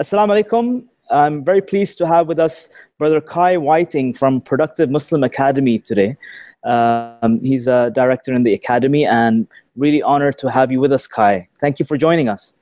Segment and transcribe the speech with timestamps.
[0.00, 0.86] Assalamu alaikum.
[1.10, 6.16] I'm very pleased to have with us Brother Kai Whiting from Productive Muslim Academy today.
[6.64, 11.06] Um, he's a director in the academy and really honored to have you with us,
[11.06, 11.46] Kai.
[11.60, 12.54] Thank you for joining us.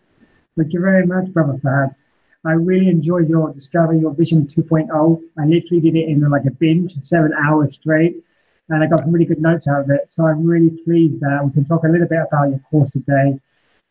[0.56, 1.94] Thank you very much, Brother Fahad.
[2.44, 5.22] I really enjoyed your Discover Your Vision 2.0.
[5.38, 8.16] I literally did it in like a binge, seven hours straight,
[8.68, 10.08] and I got some really good notes out of it.
[10.08, 13.38] So I'm really pleased that we can talk a little bit about your course today,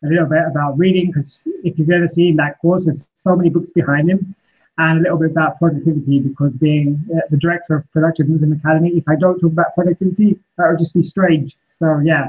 [0.04, 3.50] a little bit about reading, because if you've ever seen that course, there's so many
[3.50, 4.34] books behind him,
[4.78, 8.90] and a little bit about productivity, because being uh, the director of Productive Muslim Academy,
[8.90, 11.56] if I don't talk about productivity, that would just be strange.
[11.66, 12.28] So yeah,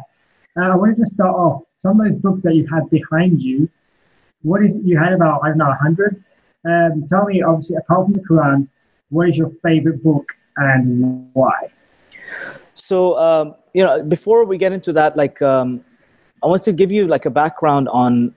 [0.57, 3.69] uh, I wanted to start off some of those books that you had behind you
[4.41, 6.23] what is you had about I don't know 100.
[6.65, 8.67] Um, tell me, obviously, apart from the Quran,
[9.09, 11.69] what is your favorite book and why?
[12.73, 15.83] So um, you know, before we get into that, like um,
[16.43, 18.35] I want to give you like a background on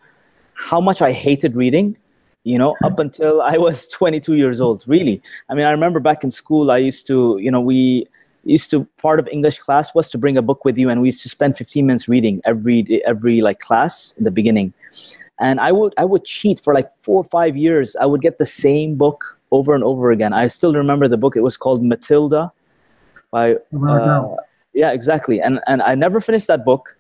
[0.55, 1.97] how much I hated reading.
[2.45, 4.83] You know, up until I was 22 years old.
[4.87, 8.09] Really, I mean, I remember back in school, I used to, you know, we
[8.45, 11.09] used to part of English class was to bring a book with you, and we
[11.09, 14.73] used to spend 15 minutes reading every every like class in the beginning.
[15.39, 17.97] And i would i would cheat for like four or five years.
[17.97, 20.33] I would get the same book over and over again.
[20.33, 21.37] I still remember the book.
[21.37, 22.53] It was called matilda
[23.31, 24.37] by uh,
[24.75, 25.41] yeah exactly.
[25.41, 26.97] And and i never finished that book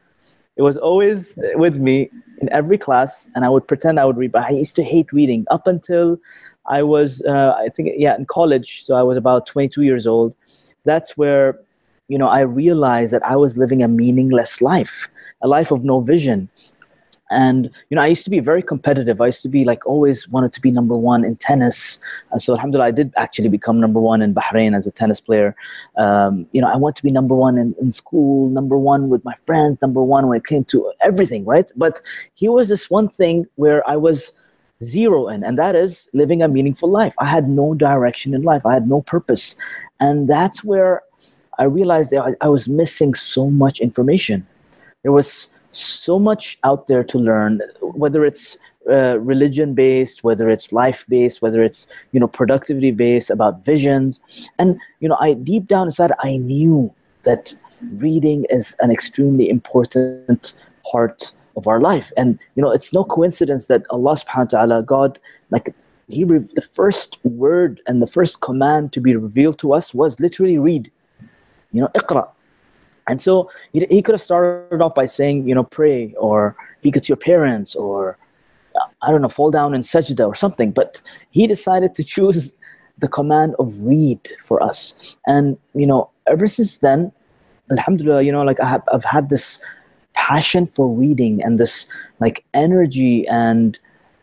[0.56, 4.32] it was always with me in every class and i would pretend i would read
[4.32, 5.46] but i used to hate reading.
[5.50, 6.18] Up until
[6.66, 10.36] i was uh, i think yeah in college so i was about 22 years old
[10.84, 11.58] that's where
[12.08, 15.08] you know i realized that i was living a meaningless life
[15.42, 16.48] a life of no vision
[17.32, 19.20] and you know i used to be very competitive.
[19.20, 21.98] I used to be like always wanted to be number one in tennis.
[22.30, 25.56] And so alhamdulillah i did actually become number one in bahrain as a tennis player.
[25.96, 29.24] Um, you know i want to be number one in, in school number one with
[29.24, 31.70] my friends number one when it came to everything right?
[31.76, 32.00] But
[32.34, 34.32] here was this one thing where i was
[34.82, 37.14] zero in and that is living a meaningful life.
[37.18, 38.66] I had no direction in life.
[38.66, 39.56] I had no purpose.
[40.00, 41.02] And that's where
[41.58, 44.46] i realized that i, I was missing so much information.
[45.02, 48.58] There was so much out there to learn, whether it's
[48.90, 54.20] uh, religion based, whether it's life based, whether it's you know productivity based about visions,
[54.58, 56.92] and you know I deep down inside I knew
[57.24, 57.54] that
[57.94, 60.54] reading is an extremely important
[60.90, 64.86] part of our life, and you know it's no coincidence that Allah Subhanahu wa Taala,
[64.86, 65.18] God,
[65.50, 65.74] like
[66.08, 70.58] He the first word and the first command to be revealed to us was literally
[70.58, 70.90] read.
[71.72, 72.28] You know, iqra
[73.08, 77.08] and so he, could have started off by saying, you know, pray or speak to
[77.08, 78.16] your parents or,
[79.02, 80.70] I don't know, fall down in sajda or something.
[80.70, 82.52] But he decided to choose
[82.98, 85.16] the command of read for us.
[85.26, 87.12] And, you know, ever since then,
[87.70, 89.62] alhamdulillah, you know, like I have, I've had this
[90.14, 91.86] passion for reading and this
[92.20, 93.78] like energy and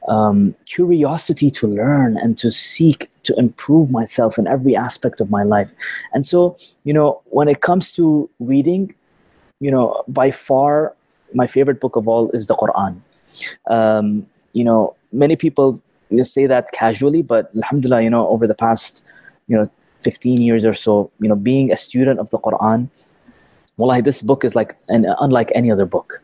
[0.10, 5.44] um, curiosity to learn and to seek to improve myself in every aspect of my
[5.44, 5.72] life.
[6.14, 8.94] And so, you know, when it comes to reading,
[9.60, 10.96] you know, by far
[11.34, 13.00] my favorite book of all is the Quran.
[13.68, 18.48] Um, you know, many people you know, say that casually, but alhamdulillah, you know, over
[18.48, 19.04] the past,
[19.48, 19.70] you know,
[20.02, 22.90] 15 years or so, you know, being a student of the Quran,
[23.78, 26.22] well, this book is like an, unlike any other book.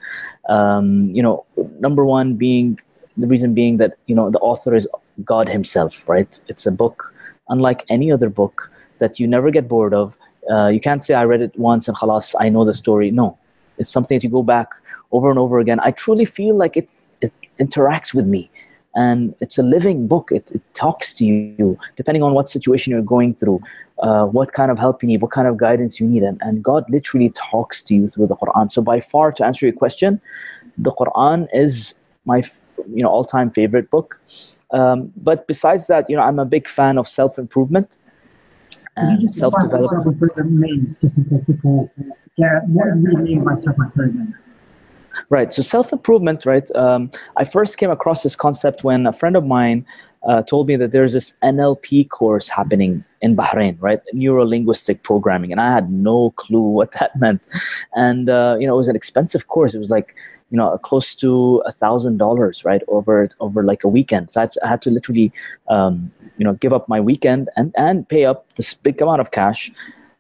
[0.50, 1.46] Um, you know,
[1.80, 2.80] number one being
[3.18, 4.88] the reason being that you know the author is
[5.24, 6.40] God Himself, right?
[6.48, 7.14] It's a book
[7.50, 10.18] unlike any other book that you never get bored of.
[10.50, 13.12] Uh, you can't say I read it once and khalas, I know the story.
[13.12, 13.38] No,
[13.78, 14.70] it's something that you go back
[15.12, 15.80] over and over again.
[15.82, 16.90] I truly feel like it
[17.22, 18.50] it interacts with me,
[18.96, 20.32] and it's a living book.
[20.32, 23.62] It, it talks to you depending on what situation you're going through,
[24.00, 26.64] uh, what kind of help you need, what kind of guidance you need, and, and
[26.64, 28.72] God literally talks to you through the Quran.
[28.72, 30.22] So by far, to answer your question,
[30.78, 32.44] the Quran is my
[32.94, 34.20] you know all-time favorite book.
[34.72, 37.98] Um, but besides that, you know, I'm a big fan of self-improvement
[38.98, 39.90] and self-development.
[39.90, 41.92] Self-improvement means, just in case people
[42.38, 44.36] get what does it mean by self-improvement?
[45.30, 45.52] Right.
[45.54, 46.70] So self-improvement, right?
[46.76, 49.86] Um, I first came across this concept when a friend of mine
[50.26, 54.02] uh, told me that there's this NLP course happening in Bahrain, right?
[54.14, 57.44] Neuro linguistic programming, and I had no clue what that meant.
[57.96, 59.74] And uh, you know, it was an expensive course.
[59.74, 60.16] It was like
[60.52, 64.30] you know close to a thousand dollars right over over like a weekend.
[64.30, 65.32] So I had to, literally
[65.70, 69.32] um, you know give up my weekend and and pay up this big amount of
[69.32, 69.72] cash.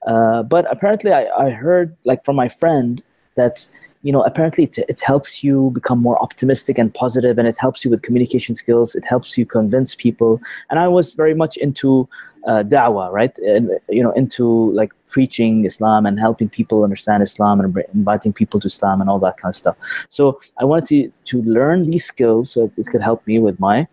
[0.07, 3.03] Uh, but apparently I, I heard like from my friend
[3.35, 3.67] that
[4.03, 7.83] you know apparently it, it, helps you become more optimistic and positive and it helps
[7.83, 8.95] you with communication skills.
[8.95, 10.41] It helps you convince people.
[10.69, 12.07] And i was very much into
[12.45, 17.59] uh, da'wah right and you know into like preaching Islam and helping people understand Islam
[17.59, 19.77] and inviting people to Islam and all that kind of stuff.
[20.09, 23.87] So I wanted to, to learn these skills so it could help me with my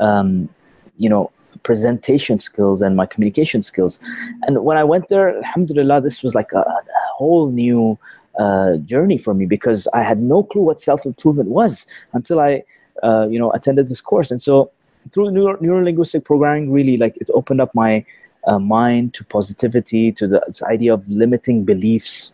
[0.00, 0.48] um,
[0.96, 1.30] you know
[1.62, 3.98] presentation skills and my communication skills.
[4.42, 6.82] And when I went there, alhamdulillah, this was like a, a
[7.16, 7.98] whole new
[8.38, 12.62] uh, journey for me because I had no clue what self improvement was until I,
[13.02, 14.30] uh, you know, attended this course.
[14.30, 14.70] And so
[15.12, 18.04] through neuro linguistic programming, really like it opened up my
[18.46, 22.32] uh, mind to positivity, to the, this idea of limiting beliefs.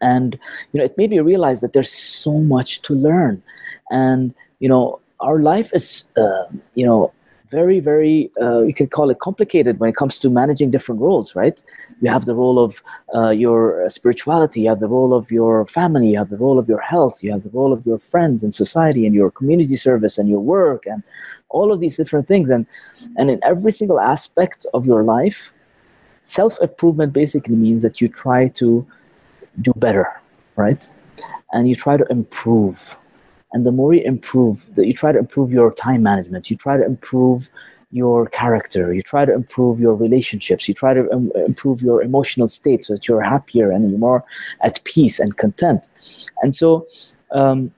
[0.00, 0.38] And,
[0.72, 3.42] you know, it made me realize that there's so much to learn.
[3.90, 6.44] And, you know, our life is, uh,
[6.74, 7.12] you know,
[7.50, 11.36] very, very, uh, you could call it complicated when it comes to managing different roles,
[11.36, 11.62] right?
[12.00, 12.82] You have the role of
[13.14, 16.68] uh, your spirituality, you have the role of your family, you have the role of
[16.68, 20.18] your health, you have the role of your friends and society and your community service
[20.18, 21.02] and your work and
[21.48, 22.50] all of these different things.
[22.50, 22.66] And,
[23.16, 25.54] and in every single aspect of your life,
[26.22, 28.86] self improvement basically means that you try to
[29.60, 30.20] do better,
[30.56, 30.88] right?
[31.52, 32.98] And you try to improve
[33.52, 36.76] and the more you improve that you try to improve your time management you try
[36.76, 37.50] to improve
[37.90, 42.48] your character you try to improve your relationships you try to Im- improve your emotional
[42.48, 44.24] state so that you're happier and you're more
[44.60, 45.88] at peace and content
[46.42, 46.86] and so
[47.32, 47.72] um,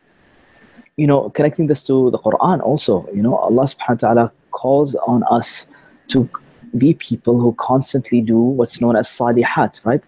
[0.99, 4.95] you know connecting this to the quran also you know allah subhanahu wa ta'ala calls
[5.07, 5.69] on us
[6.09, 6.29] to
[6.77, 10.03] be people who constantly do what's known as salihat right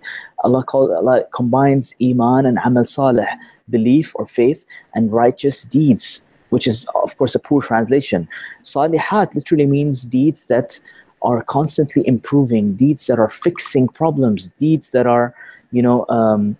[0.45, 3.31] allah allah combines iman and amal salih
[3.71, 4.65] belief or faith
[4.95, 8.29] and righteous deeds, which is, of course, a poor translation.
[8.63, 10.79] Salihat literally means deeds that
[11.23, 15.35] are constantly improving, deeds that are fixing problems, deeds that are,
[15.71, 16.57] you know, um,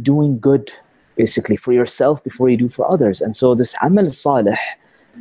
[0.00, 0.72] doing good
[1.16, 3.20] basically for yourself before you do for others.
[3.20, 4.56] And so this amal salih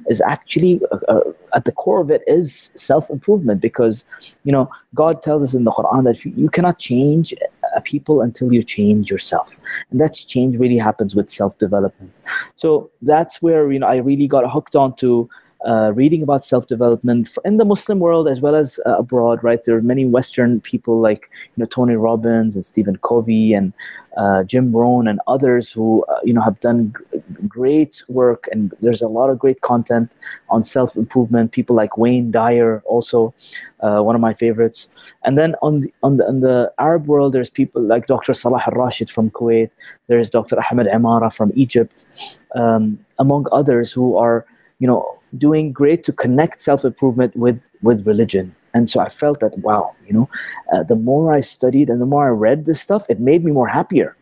[0.07, 1.21] is actually uh, uh,
[1.53, 4.03] at the core of it is self-improvement because
[4.43, 7.33] you know god tells us in the quran that you, cannot change
[7.75, 9.55] a people until you change yourself
[9.89, 12.21] and that change really happens with self-development
[12.55, 15.29] so that's where you know i really got hooked on to
[15.65, 19.43] uh, reading about self-development in the Muslim world as well as uh, abroad.
[19.43, 23.73] Right, there are many Western people like you know Tony Robbins and Stephen Covey and
[24.17, 28.73] uh, Jim Rohn and others who uh, you know have done g- great work, and
[28.81, 30.11] there's a lot of great content
[30.49, 31.51] on self-improvement.
[31.51, 33.33] People like Wayne Dyer, also
[33.81, 34.89] uh, one of my favorites.
[35.23, 38.33] And then on the on the on the Arab world, there's people like Dr.
[38.33, 39.71] Salah Al Rashid from Kuwait.
[40.07, 40.57] There's Dr.
[40.71, 42.05] Ahmed Emara from Egypt,
[42.55, 44.45] um, among others who are
[44.79, 48.55] you know doing great to connect self-improvement with with religion.
[48.73, 50.29] And so i felt that wow you know
[50.73, 53.51] uh, the more i studied and the more i read this stuff it made me
[53.51, 54.15] more happier.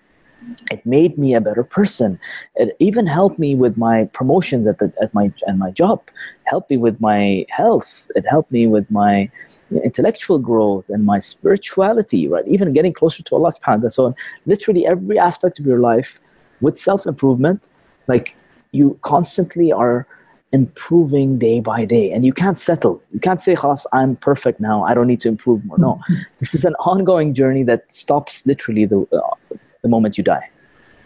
[0.71, 2.17] It made me a better person.
[2.55, 6.01] It even helped me with my promotions at the at my and my job
[6.45, 8.09] helped me with my health.
[8.15, 9.29] It helped me with my
[9.71, 12.47] intellectual growth and my spirituality right?
[12.47, 14.15] Even getting closer to allah subhanahu wa ta'ala so
[14.45, 16.19] literally every aspect of your life
[16.61, 17.69] with self-improvement
[18.07, 18.35] like
[18.71, 20.07] you constantly are
[20.51, 22.11] improving day by day.
[22.11, 23.01] And you can't settle.
[23.11, 24.83] You can't say Khas, i'm perfect now.
[24.83, 25.77] I don't need to improve more.
[25.77, 25.99] No.
[26.39, 30.49] This is an ongoing journey that stops literally the, uh, the moment you die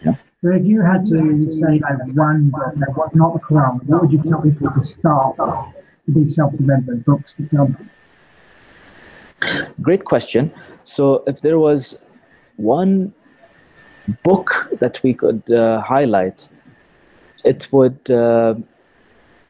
[0.01, 0.17] you know?
[0.37, 4.01] so if you had to say like one book that was not the quran what
[4.01, 5.73] would you tell people to start with?
[6.07, 7.85] These self-development books for example.
[9.81, 10.51] Great question.
[10.83, 11.97] So if there was
[12.57, 13.13] one
[14.23, 16.49] book that we could uh, highlight
[17.45, 18.55] it would uh,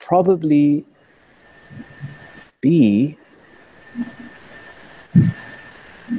[0.03, 0.85] probably
[2.61, 3.17] be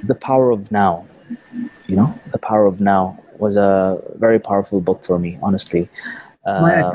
[0.02, 1.06] the power of now.
[1.86, 5.88] You know the power of now was a very powerful book for me honestly.
[6.46, 6.92] Uh,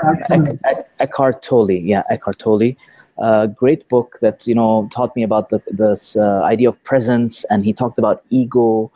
[1.00, 2.75] Eckhart Tolle, yeah, Eckhart Tolle,
[3.17, 7.46] uh, great book that you know taught me about the, this uh, idea of presence,
[7.46, 8.91] and he talked about ego,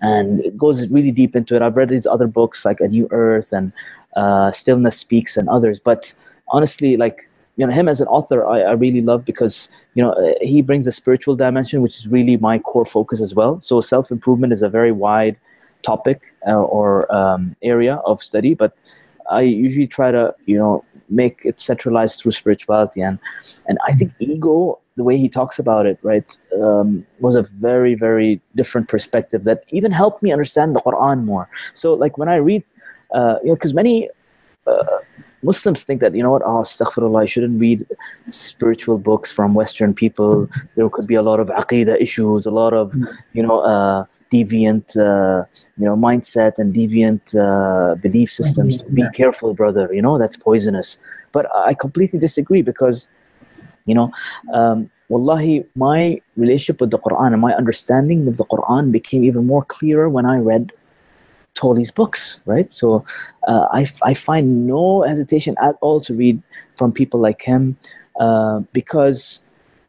[0.00, 1.62] and it goes really deep into it.
[1.62, 3.72] I've read these other books like A New Earth and
[4.16, 6.14] uh, Stillness Speaks and others, but
[6.48, 7.27] honestly, like
[7.58, 10.84] you know him as an author I, I really love because you know he brings
[10.86, 13.60] the spiritual dimension which is really my core focus as well.
[13.60, 15.36] So self-improvement is a very wide
[15.82, 18.72] topic uh, or um, area of study but
[19.30, 23.00] i usually try to you know make it centralized through spirituality.
[23.00, 23.18] And
[23.66, 27.94] and i think ego the way he talks about it right um, was a very
[27.94, 31.48] very different perspective that even helped me understand the quran more.
[31.74, 32.62] So like when i read
[33.14, 34.12] uh, you know because many uh,
[35.42, 37.86] Muslims think that, you know what, oh, astaghfirullah, I shouldn't read
[38.30, 40.48] spiritual books from Western people.
[40.74, 42.94] There could be a lot of aqidah issues, a lot of,
[43.32, 45.44] you know, uh, deviant, uh,
[45.78, 48.90] you know, mindset and deviant uh, belief systems.
[48.90, 50.98] Be careful, brother, you know, that's poisonous.
[51.32, 53.08] But I completely disagree because,
[53.86, 54.10] you know,
[54.52, 59.46] um, wallahi, my relationship with the Quran and my understanding of the Quran became even
[59.46, 60.72] more clearer when I read
[61.58, 62.70] Tolle's books, right?
[62.70, 63.04] So
[63.48, 66.40] uh, I, I find no hesitation at all to read
[66.76, 67.76] from people like him
[68.20, 69.42] uh, because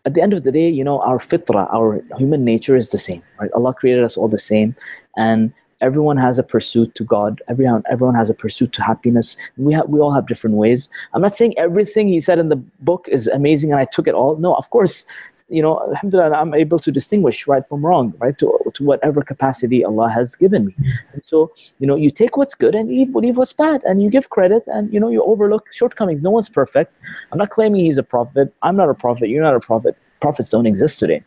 [0.05, 2.97] at the end of the day, you know, our fitra, our human nature is the
[2.97, 3.51] same, right?
[3.53, 4.75] Allah created us all the same,
[5.15, 7.41] and everyone has a pursuit to God.
[7.47, 9.37] Everyone, everyone has a pursuit to happiness.
[9.57, 10.89] We have, we all have different ways.
[11.13, 14.15] I'm not saying everything He said in the book is amazing and I took it
[14.15, 14.35] all.
[14.37, 15.05] No, of course,
[15.49, 19.83] you know, alhamdulillah, I'm able to distinguish right from wrong, right, to, to whatever capacity
[19.83, 20.75] Allah has given me.
[21.13, 24.09] And so, you know, you take what's good and leave, leave what's bad, and you
[24.09, 26.21] give credit and, you know, you overlook shortcomings.
[26.21, 26.95] No one's perfect.
[27.31, 28.53] I'm not claiming he's a prophet.
[28.61, 29.29] I'm not a prophet.
[29.29, 29.97] You're not a prophet.
[30.19, 31.23] Prophets don't exist today.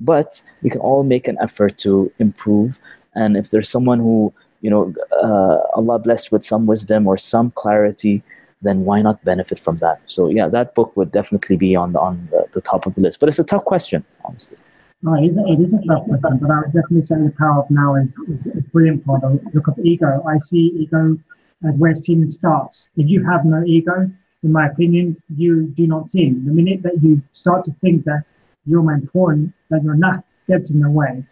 [0.00, 2.78] But we can all make an effort to improve.
[3.14, 7.50] And if there's someone who, you know, uh, Allah blessed with some wisdom or some
[7.50, 8.22] clarity,
[8.62, 10.00] then why not benefit from that?
[10.06, 13.00] So yeah, that book would definitely be on the, on the, the top of the
[13.00, 13.20] list.
[13.20, 14.58] But it's a tough question, honestly.
[15.02, 17.62] No, it is, it is a tough question, but I would definitely say the power
[17.62, 20.22] of now is, is, is brilliant for the look of ego.
[20.26, 21.18] I see ego
[21.64, 22.90] as where sin starts.
[22.96, 24.10] If you have no ego,
[24.42, 26.44] in my opinion, you do not sin.
[26.46, 28.24] The minute that you start to think that
[28.64, 31.24] you're more important, that you're not gets in the way,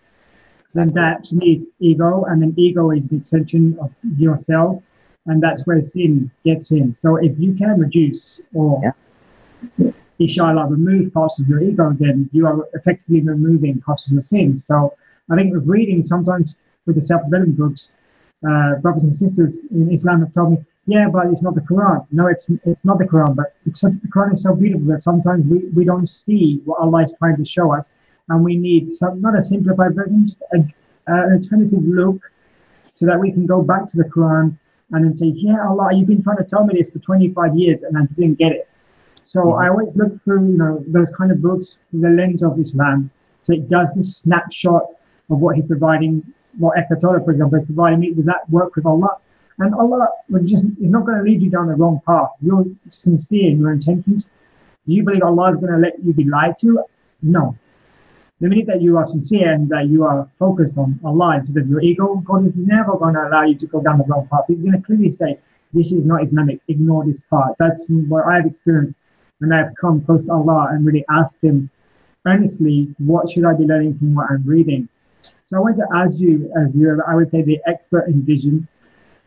[0.75, 4.85] then that needs ego, and then ego is an extension of yourself,
[5.26, 6.93] and that's where sin gets in.
[6.93, 8.81] So if you can reduce or
[9.78, 9.90] yeah.
[10.19, 14.57] inshallah remove parts of your ego, then you are effectively removing parts of your sin.
[14.57, 14.95] So
[15.31, 17.88] I think with reading sometimes with the self-development books,
[18.47, 22.07] uh, brothers and sisters in Islam have told me, yeah, but it's not the Quran.
[22.12, 24.99] No, it's it's not the Quran, but it's such, the Quran is so beautiful that
[24.99, 27.97] sometimes we, we don't see what Allah is trying to show us,
[28.28, 32.21] and we need some not a simplified version, just a, uh, an alternative look,
[32.93, 34.59] so that we can go back to the Quran
[34.94, 37.82] and then say, yeah, Allah, you've been trying to tell me this for 25 years
[37.82, 38.68] and I didn't get it.
[39.22, 39.62] So mm-hmm.
[39.62, 43.10] I always look through, you know, those kind of books through the lens of Islam.
[43.42, 44.84] So it does this snapshot
[45.30, 46.22] of what he's providing,
[46.58, 48.14] what Eckhart Tolle, for example, is providing me.
[48.14, 49.16] Does that work with Allah?
[49.58, 50.08] And Allah
[50.44, 52.30] just is not going to lead you down the wrong path.
[52.40, 54.30] You're sincere in your intentions.
[54.86, 56.84] Do you believe Allah is going to let you be lied to?
[57.22, 57.56] No.
[58.40, 61.68] The minute that you are sincere and that you are focused on Allah instead of
[61.68, 64.44] your ego, God is never going to allow you to go down the wrong path.
[64.48, 65.38] He's going to clearly say,
[65.72, 67.54] This is not Islamic, ignore this part.
[67.60, 68.98] That's what I've experienced
[69.38, 71.70] when I've come close to Allah and really asked Him
[72.26, 74.88] earnestly, What should I be learning from what I'm reading?
[75.44, 78.66] So I want to ask you, as you I would say, the expert in vision,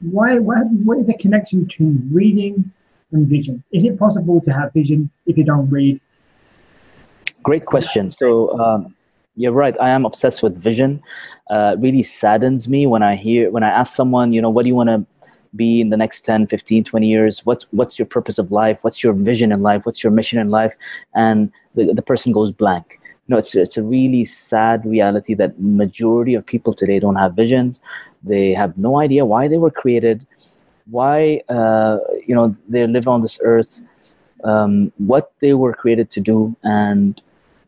[0.01, 2.71] why, what, is, what is the connection between reading
[3.13, 3.63] and vision?
[3.71, 5.99] Is it possible to have vision if you don't read?
[7.41, 8.11] Great question.
[8.11, 8.95] So, um,
[9.38, 9.79] you're right.
[9.79, 11.01] I am obsessed with vision.
[11.50, 14.70] Uh, really saddens me when I hear when I ask someone, you know, what do
[14.70, 15.06] you want to
[15.56, 17.46] be in the next 10, 15, 20 years?
[17.46, 18.79] What what's your purpose of life?
[18.84, 19.86] What's your vision in life?
[19.86, 20.75] What's your mission in life?
[21.13, 23.00] And the, the person goes blank.
[23.27, 27.34] You know, it's it's a really sad reality that majority of people today don't have
[27.34, 27.79] visions.
[28.24, 30.25] They have no idea why they were created,
[30.89, 33.82] why uh, you know they live on this earth,
[34.44, 37.22] um, what they were created to do, and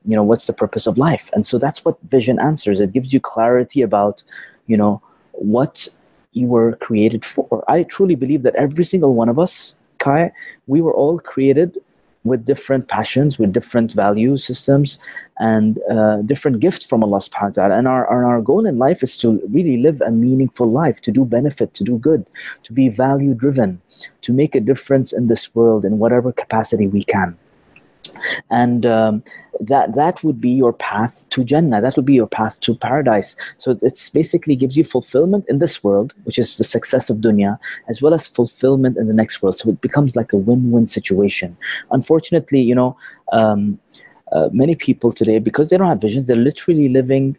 [0.05, 1.29] you know what's the purpose of life?
[1.33, 2.79] And so that's what vision answers.
[2.79, 4.23] It gives you clarity about
[4.67, 5.01] you know
[5.33, 5.87] what
[6.33, 7.63] you were created for.
[7.67, 10.31] I truly believe that every single one of us kai
[10.67, 11.77] we were all created
[12.25, 14.99] with different passions, with different value systems,
[15.39, 17.75] and uh, different gifts from Allah subhanahu wa ta'ala.
[17.77, 21.11] And our, our, our goal in life is to really live a meaningful life, to
[21.11, 22.25] do benefit, to do good,
[22.63, 23.81] to be value driven,
[24.21, 27.37] to make a difference in this world in whatever capacity we can
[28.49, 29.23] and um,
[29.59, 31.81] that that would be your path to Jannah.
[31.81, 33.35] That would be your path to paradise.
[33.57, 37.57] So it's basically gives you fulfillment in this world, which is the success of dunya,
[37.87, 39.57] as well as fulfillment in the next world.
[39.57, 41.57] So it becomes like a win-win situation.
[41.91, 42.95] Unfortunately, you know,
[43.31, 43.79] um,
[44.31, 47.37] uh, many people today, because they don't have visions, they're literally living.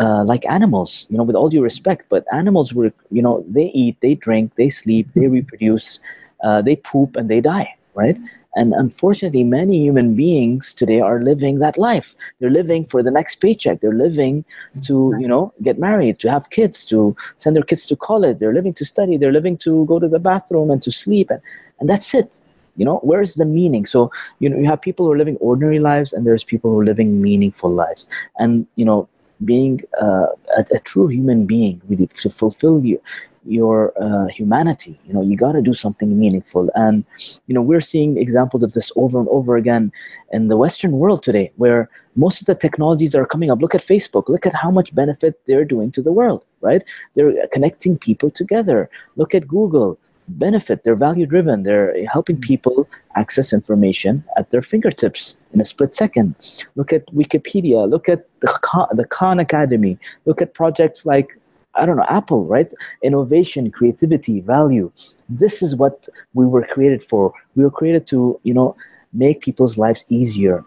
[0.00, 3.64] Uh, like animals, you know, with all due respect, but animals were, you know, they
[3.74, 5.98] eat, they drink, they sleep, they reproduce,
[6.44, 8.16] uh, they poop, and they die, right?
[8.58, 12.16] And unfortunately, many human beings today are living that life.
[12.40, 13.80] They're living for the next paycheck.
[13.80, 14.44] They're living
[14.82, 18.38] to, you know, get married, to have kids, to send their kids to college.
[18.38, 19.16] They're living to study.
[19.16, 21.30] They're living to go to the bathroom and to sleep.
[21.30, 21.40] And,
[21.78, 22.40] and that's it.
[22.74, 23.86] You know, where's the meaning?
[23.86, 24.10] So,
[24.40, 26.84] you know, you have people who are living ordinary lives and there's people who are
[26.84, 28.08] living meaningful lives.
[28.40, 29.08] And, you know,
[29.44, 33.00] being uh, a, a, true human being, really, to fulfill you,
[33.44, 34.98] your uh, humanity.
[35.06, 36.70] You know you got to do something meaningful.
[36.74, 37.04] And
[37.46, 39.92] you know we're seeing examples of this over and over again
[40.32, 43.80] in the western world today where most of the technologies are coming up look at
[43.80, 46.82] facebook look at how much benefit they're doing to the world right?
[47.14, 48.90] They're connecting people together.
[49.16, 49.98] Look at google
[50.32, 52.42] benefit they're value driven they're helping mm.
[52.42, 56.34] people access information at their fingertips in a split second.
[56.76, 59.98] Look at wikipedia look at the khan, the khan academy.
[60.26, 61.38] Look at projects like
[61.74, 62.72] I don't know, Apple, right?
[63.02, 64.90] Innovation, creativity, value.
[65.28, 67.32] This is what we were created for.
[67.54, 68.74] We were created to, you know,
[69.12, 70.64] make people's lives easier.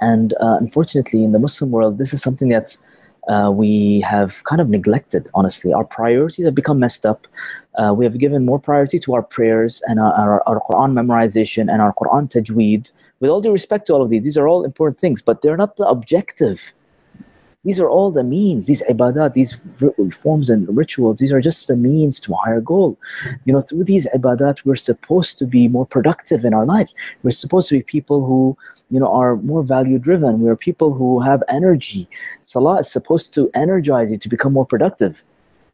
[0.00, 2.76] and uh, unfortunately, in the Muslim world, this is something that
[3.28, 5.72] uh, we have kind of neglected, honestly.
[5.72, 7.26] Our priorities have become messed up.
[7.74, 11.70] Uh, we have given more priority to our prayers and our, our, our Quran memorization
[11.70, 12.90] and our Quran tajweed.
[13.20, 15.56] With all due respect to all of these, these are all important things, but they're
[15.56, 16.72] not the objective.
[17.64, 19.62] These are all the means, these ibadat, these
[20.14, 22.96] forms and rituals, these are just the means to a higher goal.
[23.44, 26.88] You know, through these ibadat, we're supposed to be more productive in our life.
[27.22, 28.56] We're supposed to be people who
[28.90, 32.08] you know are more value driven we're people who have energy
[32.42, 35.22] salah is supposed to energize you to become more productive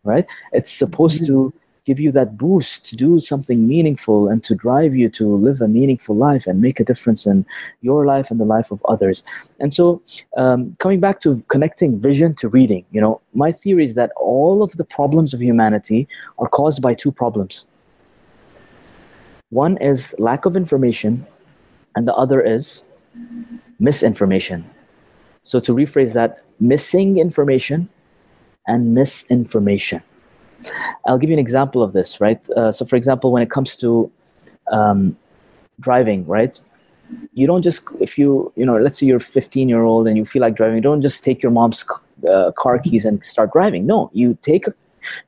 [0.02, 1.50] right it's supposed mm-hmm.
[1.50, 5.60] to give you that boost to do something meaningful and to drive you to live
[5.60, 7.44] a meaningful life and make a difference in
[7.82, 9.22] your life and the life of others
[9.60, 10.02] and so
[10.36, 14.62] um, coming back to connecting vision to reading you know my theory is that all
[14.62, 17.66] of the problems of humanity are caused by two problems
[19.50, 21.26] one is lack of information
[21.94, 22.84] and the other is
[23.78, 24.68] misinformation.
[25.42, 27.88] So to rephrase that, missing information
[28.66, 30.02] and misinformation.
[31.06, 32.48] I'll give you an example of this, right?
[32.50, 34.10] Uh, so, for example, when it comes to
[34.70, 35.16] um,
[35.80, 36.60] driving, right?
[37.34, 40.24] You don't just, if you, you know, let's say you're 15 year old and you
[40.24, 41.84] feel like driving, you don't just take your mom's
[42.28, 43.86] uh, car keys and start driving.
[43.86, 44.64] No, you take,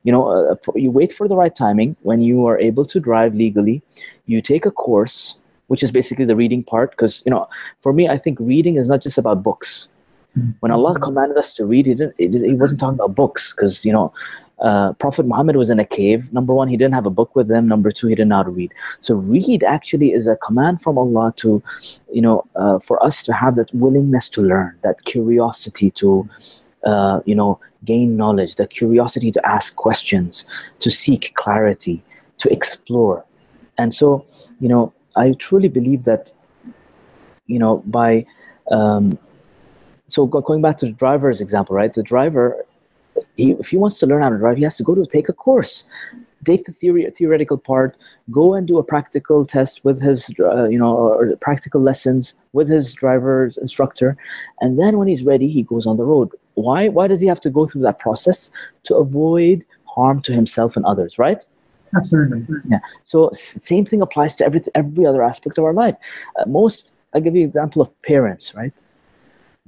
[0.03, 3.35] you know, uh, you wait for the right timing when you are able to drive
[3.35, 3.83] legally.
[4.25, 6.91] You take a course which is basically the reading part.
[6.91, 7.47] Because you know,
[7.81, 9.87] for me, I think reading is not just about books.
[10.59, 11.03] When Allah mm-hmm.
[11.03, 12.15] commanded us to read, He didn't.
[12.17, 14.13] He wasn't talking about books, because you know,
[14.59, 16.31] uh, Prophet Muhammad was in a cave.
[16.33, 17.67] Number one, he didn't have a book with him.
[17.67, 18.73] Number two, he didn't know how to read.
[18.99, 21.61] So read actually is a command from Allah to,
[22.11, 26.27] you know, uh, for us to have that willingness to learn, that curiosity to,
[26.85, 30.45] uh, you know, gain knowledge, the curiosity to ask questions,
[30.79, 32.03] to seek clarity,
[32.39, 33.23] to explore.
[33.77, 34.25] And so,
[34.59, 36.31] you know, I truly believe that,
[37.45, 38.25] you know, by
[38.71, 39.19] um,
[40.07, 41.93] so going back to the driver's example, right?
[41.93, 42.65] The driver,
[43.37, 45.29] he, if he wants to learn how to drive, he has to go to take
[45.29, 45.85] a course,
[46.43, 47.95] take the theory theoretical part,
[48.31, 52.67] go and do a practical test with his, uh, you know, or practical lessons with
[52.67, 54.17] his driver's instructor,
[54.61, 56.29] and then when he's ready, he goes on the road.
[56.55, 56.89] Why?
[56.89, 58.51] Why does he have to go through that process
[58.83, 61.19] to avoid harm to himself and others?
[61.19, 61.45] Right?
[61.95, 62.41] Absolutely.
[62.69, 62.79] Yeah.
[63.03, 65.95] So same thing applies to every every other aspect of our life.
[66.37, 68.73] Uh, most, I'll give you an example of parents, right?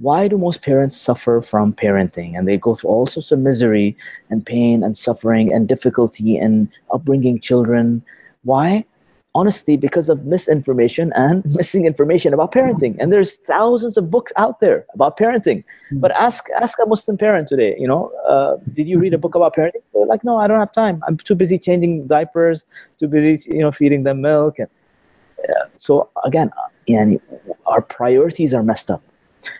[0.00, 2.36] Why do most parents suffer from parenting?
[2.36, 3.96] And they go through all sorts of misery
[4.30, 8.02] and pain and suffering and difficulty in upbringing children?
[8.42, 8.84] Why?
[9.34, 12.96] honestly because of misinformation and missing information about parenting.
[12.98, 15.64] And there's thousands of books out there about parenting.
[15.92, 16.00] Mm.
[16.00, 19.34] but ask ask a muslim parent today you know uh, did you read a book
[19.34, 19.82] about parenting?
[19.92, 21.02] They're like no i don't have time.
[21.06, 22.64] I'm too busy changing diapers
[22.98, 24.58] too busy you know feeding them milk.
[24.58, 24.68] And
[25.48, 26.50] uh, so again
[26.86, 27.14] yeah,
[27.66, 29.02] our priorities are messed up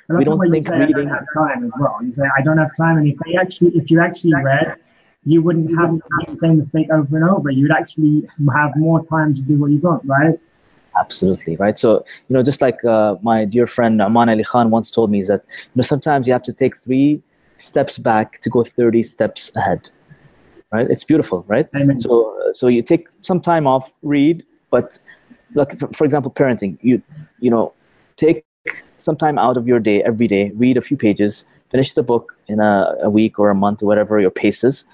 [0.08, 2.74] we don't think reading I don't have time as well you say i don't have
[2.76, 4.76] time and if they actually if you actually read
[5.24, 7.50] you wouldn't have the same mistake over and over.
[7.50, 10.38] You'd actually have more time to do what you want, right?
[10.98, 11.78] Absolutely right.
[11.78, 15.20] So you know, just like uh, my dear friend Aman Ali Khan once told me,
[15.20, 17.22] is that you know sometimes you have to take three
[17.56, 19.88] steps back to go thirty steps ahead.
[20.72, 20.88] Right?
[20.90, 21.68] It's beautiful, right?
[21.76, 22.00] Amen.
[22.00, 24.98] So so you take some time off, read, but
[25.54, 26.78] like for, for example, parenting.
[26.80, 27.02] You
[27.40, 27.72] you know
[28.16, 28.44] take
[28.98, 32.36] some time out of your day every day, read a few pages, finish the book
[32.48, 34.84] in a, a week or a month or whatever your pace is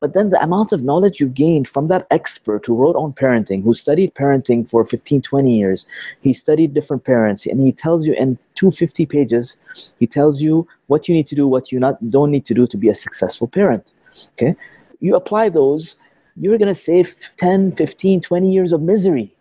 [0.00, 3.62] but then the amount of knowledge you've gained from that expert who wrote on parenting,
[3.62, 5.86] who studied parenting for 15, 20 years,
[6.20, 9.56] he studied different parents, and he tells you in 250 pages,
[9.98, 12.66] he tells you what you need to do, what you not don't need to do
[12.66, 13.94] to be a successful parent.
[14.34, 14.54] Okay?
[15.00, 15.96] You apply those,
[16.36, 19.34] you're gonna save 10, 15, 20 years of misery.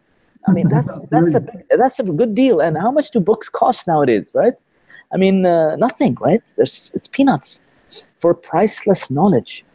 [0.47, 1.45] I mean, that's that's a
[1.77, 2.59] that's a good deal.
[2.59, 4.53] And how much do books cost nowadays, right?
[5.13, 6.41] I mean, uh, nothing, right?
[6.55, 7.63] There's it's peanuts
[8.17, 9.65] for priceless knowledge.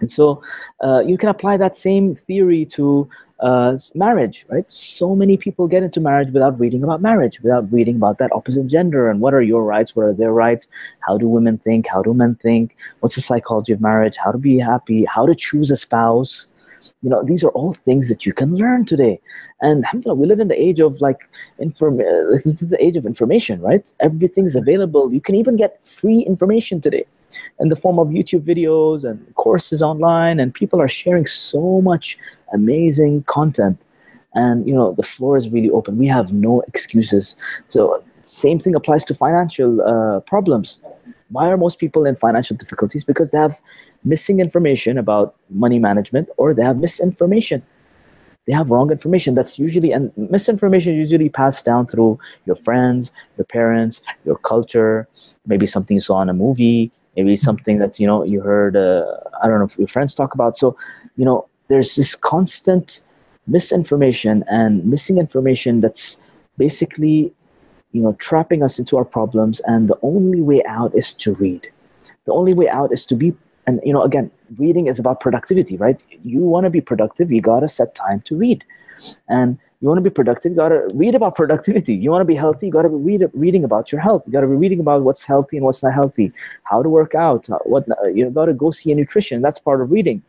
[0.00, 0.42] And so
[0.82, 3.08] uh, you can apply that same theory to
[3.40, 4.68] uh, marriage, right?
[4.70, 8.66] So many people get into marriage without reading about marriage, without reading about that opposite
[8.66, 10.68] gender and what are your rights, what are their rights,
[11.00, 14.38] how do women think, how do men think, what's the psychology of marriage, how to
[14.38, 16.48] be happy, how to choose a spouse.
[17.02, 19.20] You know, these are all things that you can learn today.
[19.60, 22.96] And alhamdulillah, we live in the age of like, inform- uh, this is the age
[22.96, 23.92] of information, right?
[24.00, 25.12] Everything's available.
[25.12, 27.04] You can even get free information today
[27.60, 32.18] in the form of YouTube videos and courses online, and people are sharing so much
[32.52, 33.86] amazing content.
[34.34, 35.98] And you know, the floor is really open.
[35.98, 37.36] We have no excuses.
[37.68, 40.80] So same thing applies to financial uh, problems.
[41.30, 43.04] Why are most people in financial difficulties?
[43.04, 43.60] Because they have
[44.04, 47.62] missing information about money management, or they have misinformation.
[48.46, 49.34] they have wrong information.
[49.34, 55.08] That's usually and misinformation is usually passed down through your friends your parents your culture
[55.46, 59.04] maybe something you saw in a movie maybe something that you know you heard uh,
[59.42, 60.56] i don't know if your friends talk about.
[60.56, 60.76] So
[61.16, 63.00] you know there's this constant
[63.46, 66.18] misinformation and missing information that's
[66.58, 67.32] basically
[67.92, 69.60] you know trapping us into our problems.
[69.66, 71.62] And the only way out is to read.
[72.26, 73.34] The only way out is to be
[73.66, 76.02] and you know again reading is about productivity right?
[76.22, 78.64] You want to be productive you got to set time to read.
[79.28, 81.94] And you want to be productive you got to read about productivity.
[81.94, 84.24] You want to be healthy you got to be read, reading about your health.
[84.26, 86.32] You got to be reading about what's healthy and what's not healthy
[86.64, 89.42] how to work out uh, what uh, you got to go see a nutrition.
[89.42, 90.22] That's part of reading.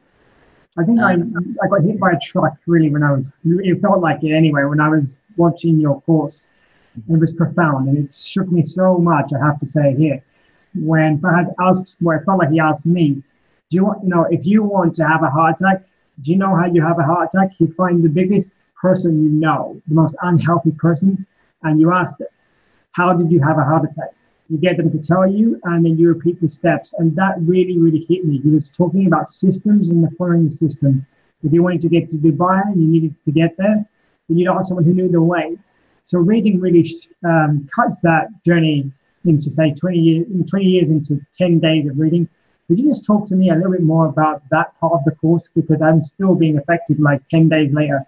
[0.77, 3.81] I think I, um, I got hit by a truck really when I was, it
[3.81, 6.49] felt like it anyway, when I was watching your course.
[7.09, 10.23] It was profound and it shook me so much, I have to say here.
[10.75, 13.23] When Fahad asked, well, it felt like he asked me,
[13.69, 15.85] do you want, you know, if you want to have a heart attack,
[16.21, 17.59] do you know how you have a heart attack?
[17.59, 21.25] You find the biggest person you know, the most unhealthy person,
[21.63, 22.27] and you ask them,
[22.91, 24.15] how did you have a heart attack?
[24.49, 26.93] you get them to tell you, and then you repeat the steps.
[26.97, 28.39] And that really, really hit me.
[28.43, 31.05] He was talking about systems and the following system.
[31.43, 33.85] If you wanted to get to Dubai and you needed to get there,
[34.27, 35.57] then you'd ask someone who knew the way.
[36.03, 36.87] So reading really
[37.23, 38.91] um, cuts that journey
[39.25, 42.27] into say 20 years, 20 years into 10 days of reading.
[42.67, 45.11] Could you just talk to me a little bit more about that part of the
[45.11, 45.49] course?
[45.55, 48.03] Because I'm still being affected like 10 days later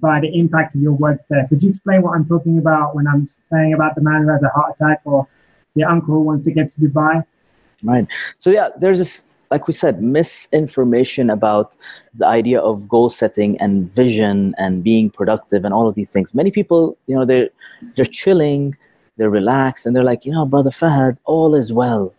[0.00, 1.46] by the impact of your words there.
[1.48, 4.42] Could you explain what I'm talking about when I'm saying about the man who has
[4.42, 5.28] a heart attack or
[5.74, 7.24] the uncle who wants to get to Dubai.
[7.82, 8.06] Right.
[8.38, 11.76] So yeah, there's this, like we said, misinformation about
[12.14, 16.34] the idea of goal setting and vision and being productive and all of these things.
[16.34, 17.50] Many people, you know, they're
[17.96, 18.76] they're chilling,
[19.16, 22.14] they're relaxed, and they're like, you know, brother Fahad, all is well.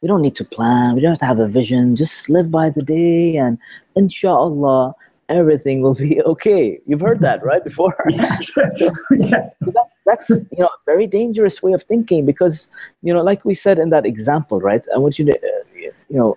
[0.00, 0.96] We don't need to plan.
[0.96, 1.94] We don't have to have a vision.
[1.94, 3.58] Just live by the day, and
[3.94, 4.94] inshallah,
[5.28, 6.80] everything will be okay.
[6.86, 7.62] You've heard that, right?
[7.62, 7.96] Before.
[8.10, 8.52] yes.
[9.12, 9.56] yes.
[9.60, 12.68] That, that's you know a very dangerous way of thinking because
[13.02, 14.84] you know, like we said in that example, right?
[14.94, 16.36] I want you to, uh, you know,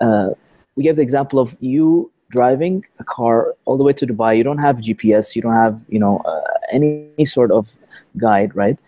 [0.00, 0.30] uh,
[0.76, 4.36] we gave the example of you driving a car all the way to Dubai.
[4.36, 5.36] You don't have GPS.
[5.36, 7.78] You don't have you know uh, any sort of
[8.16, 8.78] guide, right?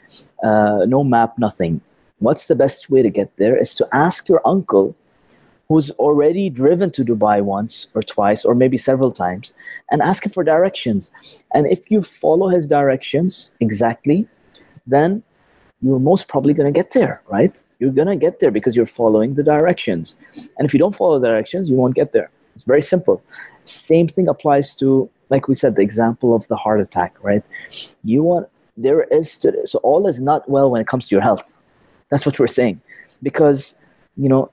[0.42, 1.80] Uh, no map, nothing.
[2.18, 3.56] What's the best way to get there?
[3.56, 4.96] Is to ask your uncle
[5.68, 9.54] who's already driven to Dubai once or twice or maybe several times
[9.90, 11.10] and ask him for directions.
[11.54, 14.28] And if you follow his directions exactly,
[14.86, 15.22] then
[15.80, 17.60] you're most probably going to get there, right?
[17.78, 20.16] You're going to get there because you're following the directions.
[20.56, 22.30] And if you don't follow the directions, you won't get there.
[22.54, 23.22] It's very simple.
[23.64, 27.42] Same thing applies to, like we said, the example of the heart attack, right?
[28.04, 31.22] You want, there is, today so all is not well when it comes to your
[31.22, 31.42] health.
[32.10, 32.80] That's what we're saying.
[33.22, 33.74] Because,
[34.16, 34.50] you know,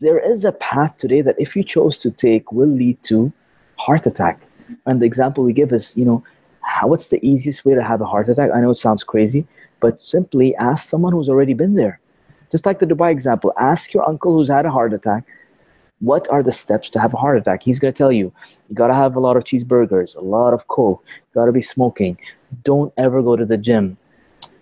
[0.00, 3.32] there is a path today that if you chose to take will lead to
[3.76, 4.40] heart attack.
[4.86, 6.22] And the example we give is, you know,
[6.60, 8.50] how, what's the easiest way to have a heart attack?
[8.54, 9.46] I know it sounds crazy,
[9.80, 12.00] but simply ask someone who's already been there.
[12.50, 15.24] Just like the Dubai example, ask your uncle who's had a heart attack,
[16.00, 17.62] what are the steps to have a heart attack?
[17.62, 18.32] He's going to tell you,
[18.68, 21.60] you got to have a lot of cheeseburgers, a lot of coke, got to be
[21.60, 22.18] smoking.
[22.62, 23.96] Don't ever go to the gym.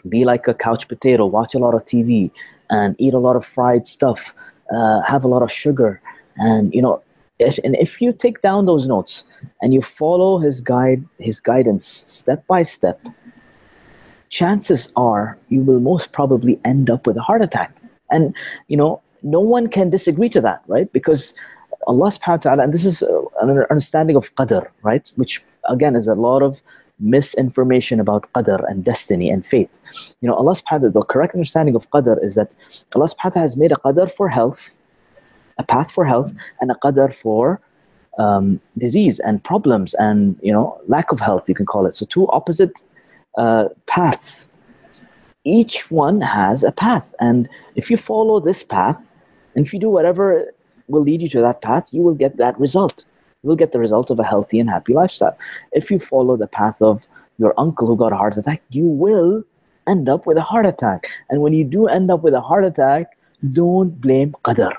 [0.08, 2.30] Be like a couch potato, watch a lot of TV
[2.70, 4.34] and eat a lot of fried stuff
[4.74, 6.00] uh, have a lot of sugar
[6.36, 7.02] and you know
[7.38, 9.24] if, and if you take down those notes
[9.62, 13.00] and you follow his guide his guidance step by step
[14.28, 17.76] chances are you will most probably end up with a heart attack
[18.10, 18.34] and
[18.68, 21.34] you know no one can disagree to that right because
[21.86, 25.96] allah subhanahu wa ta'ala and this is uh, an understanding of qadr right which again
[25.96, 26.62] is a lot of
[26.98, 29.80] misinformation about qadr and destiny and fate.
[30.20, 32.52] You know, Allah subhanahu wa ta'ala, the correct understanding of qadr is that
[32.94, 34.76] Allah subhanahu wa ta'ala has made a qadr for health,
[35.58, 37.60] a path for health, and a qadr for
[38.18, 41.94] um, disease and problems and, you know, lack of health, you can call it.
[41.94, 42.82] So two opposite
[43.36, 44.48] uh, paths.
[45.46, 47.14] Each one has a path.
[47.20, 49.00] And if you follow this path,
[49.54, 50.52] and if you do whatever
[50.88, 53.06] will lead you to that path, you will get that result
[53.46, 55.38] you will get the result of a healthy and happy lifestyle.
[55.70, 57.06] If you follow the path of
[57.38, 59.44] your uncle who got a heart attack, you will
[59.86, 61.08] end up with a heart attack.
[61.30, 63.16] And when you do end up with a heart attack,
[63.52, 64.72] don't blame qadr.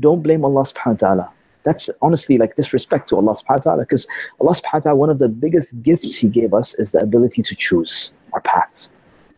[0.00, 1.30] Don't blame Allah subhanahu wa ta'ala.
[1.62, 4.08] That's honestly like disrespect to Allah subhanahu wa ta'ala because
[4.40, 7.42] Allah subhanahu wa ta'ala, one of the biggest gifts He gave us is the ability
[7.44, 8.90] to choose our paths.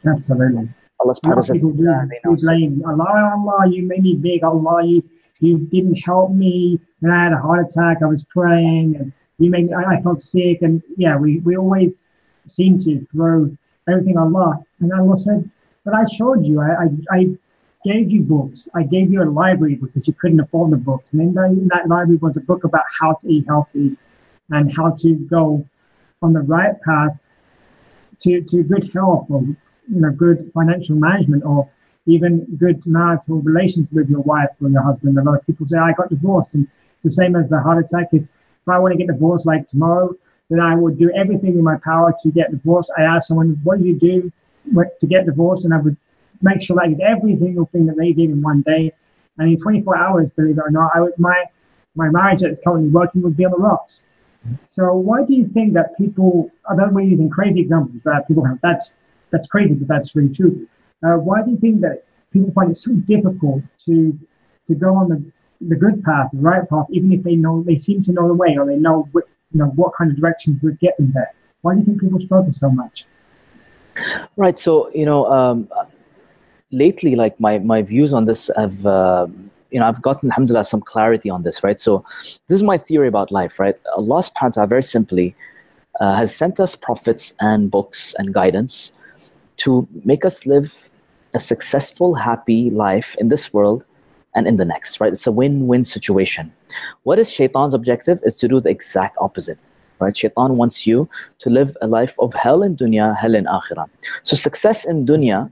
[0.07, 0.69] Absolutely.
[0.99, 5.03] Allah subhanahu wa ta'ala says, blame Allah, Allah, you made me big, Allah, you
[5.41, 7.99] you didn't help me and I had a heart attack.
[8.03, 10.63] I was praying and you made me, I, I felt sick.
[10.63, 12.17] And yeah, we, we always
[12.47, 13.55] seem to throw
[13.89, 14.65] everything on Allah.
[14.81, 15.49] And Allah said,
[15.85, 17.27] but I showed you, I, I, I
[17.85, 18.69] gave you books.
[18.75, 21.13] I gave you a library because you couldn't afford the books.
[21.13, 23.97] And in that, in that library was a book about how to eat healthy
[24.51, 25.67] and how to go
[26.23, 27.19] on the right path
[28.21, 29.45] to, to good health or
[29.89, 31.69] you know good financial management or
[32.07, 35.19] even good marital relations with your wife or your husband.
[35.19, 36.55] A lot of people say, I got divorced.
[36.55, 38.09] And it's the same as the heart attack.
[38.13, 40.15] If, if I want to get divorced like tomorrow,
[40.49, 42.93] then I would do everything in my power to get divorced.
[42.97, 44.33] I ask someone, what do you do
[44.75, 45.65] to get divorced?
[45.65, 45.97] And I would
[46.43, 48.93] make sure that I did every single thing that they did in one day.
[49.39, 51.45] And in 24 hours, believe it or not, I would, my,
[51.97, 54.05] my marriage that's currently working would be on the rocks.
[54.63, 58.61] So why do you think that people, although we're using crazy examples that people have,
[58.63, 58.99] that's,
[59.37, 60.67] that's crazy, but that's really true.
[61.05, 64.19] Uh, why do you think that people find it so difficult to
[64.67, 65.23] to go on the,
[65.61, 68.35] the good path, the right path, even if they know they seem to know the
[68.35, 71.33] way or they know what, you know what kind of direction would get them there?
[71.61, 73.05] Why do you think people struggle so much?
[74.37, 74.59] Right.
[74.59, 75.69] So you know, um,
[76.73, 78.87] lately, like my my views on this have.
[78.87, 79.27] Uh,
[79.73, 81.79] you know, I've gotten, alhamdulillah, some clarity on this, right?
[81.81, 82.05] So,
[82.47, 83.77] this is my theory about life, right?
[83.97, 85.35] Allah subhanahu wa ta'ala, very simply,
[85.99, 88.93] uh, has sent us prophets and books and guidance
[89.59, 90.91] to make us live
[91.35, 93.85] a successful, happy life in this world
[94.35, 95.13] and in the next, right?
[95.13, 96.53] It's a win-win situation.
[97.05, 98.21] What is shaitan's objective?
[98.23, 99.59] Is to do the exact opposite.
[99.99, 100.15] Right?
[100.15, 103.89] Shaitan wants you to live a life of hell in dunya, hell in akhirah.
[104.23, 105.51] So success in dunya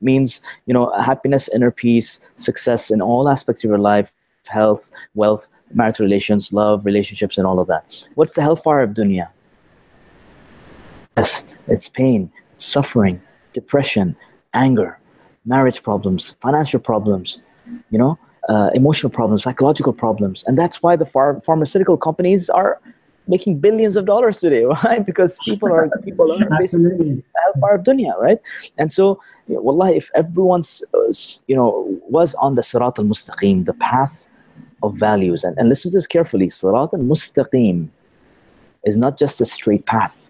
[0.00, 4.12] means, you know, happiness, inner peace, success in all aspects of your life,
[4.46, 8.08] health, wealth, marital relations, love, relationships, and all of that.
[8.16, 9.28] What's the hellfire of dunya?
[11.16, 13.22] Yes, it's pain, it's suffering,
[13.54, 14.14] depression,
[14.52, 14.98] anger,
[15.46, 17.40] marriage problems, financial problems,
[17.90, 20.44] you know, uh, emotional problems, psychological problems.
[20.46, 22.80] And that's why the phar- pharmaceutical companies are
[23.26, 25.04] making billions of dollars today, right?
[25.04, 28.38] Because people are people are basically hellfire of dunya, right?
[28.76, 31.12] And so, you know, wallah, if everyone's uh,
[31.46, 31.70] you know
[32.08, 34.28] was on the sirat al mustaqim, the path
[34.82, 37.88] of values, and, and listen to this carefully, sirat al mustaqim
[38.84, 40.28] is not just a straight path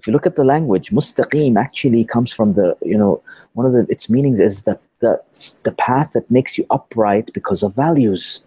[0.00, 3.72] if you look at the language, mustaqim actually comes from the, you know, one of
[3.74, 5.20] the, its meanings is the, the,
[5.64, 8.40] the path that makes you upright because of values.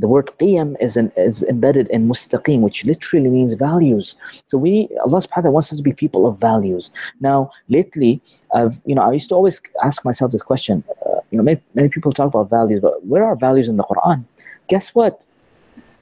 [0.00, 4.16] The word qiyam is, an, is embedded in mustaqim, which literally means values.
[4.46, 6.90] So we, Allah subhanahu wa ta'ala wants us to be people of values.
[7.20, 8.20] Now, lately,
[8.52, 10.82] I've, you know, I used to always ask myself this question.
[11.06, 13.84] Uh, you know, many, many people talk about values, but where are values in the
[13.84, 14.24] Quran?
[14.66, 15.24] Guess what?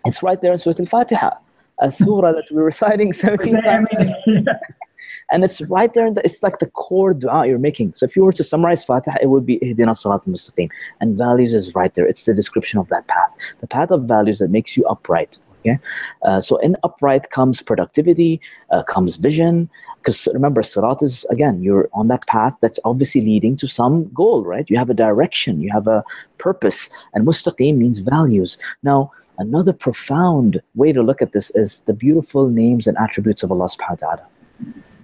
[0.07, 1.42] It's right there in Surah Al-Fatiha
[1.83, 3.89] a surah that we're reciting 17 times.
[5.31, 7.95] and it's right there, the, it's like the core dua you're making.
[7.95, 10.69] So if you were to summarize Fatiha, it would be Ihdina Salat mustaqim
[11.01, 12.07] And values is right there.
[12.07, 13.35] It's the description of that path.
[13.61, 15.39] The path of values that makes you upright.
[15.61, 15.79] Okay?
[16.23, 18.41] Uh, so in upright comes productivity,
[18.71, 19.71] uh, comes vision.
[19.99, 24.45] Because remember, Sirat is, again, you're on that path that's obviously leading to some goal,
[24.45, 24.69] right?
[24.69, 26.03] You have a direction, you have a
[26.39, 26.89] purpose.
[27.15, 28.59] And mustaqim means values.
[28.83, 29.13] Now,
[29.43, 33.67] Another profound way to look at this is the beautiful names and attributes of Allah
[33.67, 34.27] subhanahu wa ta'ala.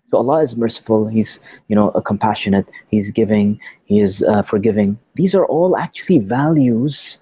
[0.06, 4.96] So Allah is merciful, He's you know a compassionate, He's giving, He is uh, forgiving.
[5.16, 7.18] These are all actually values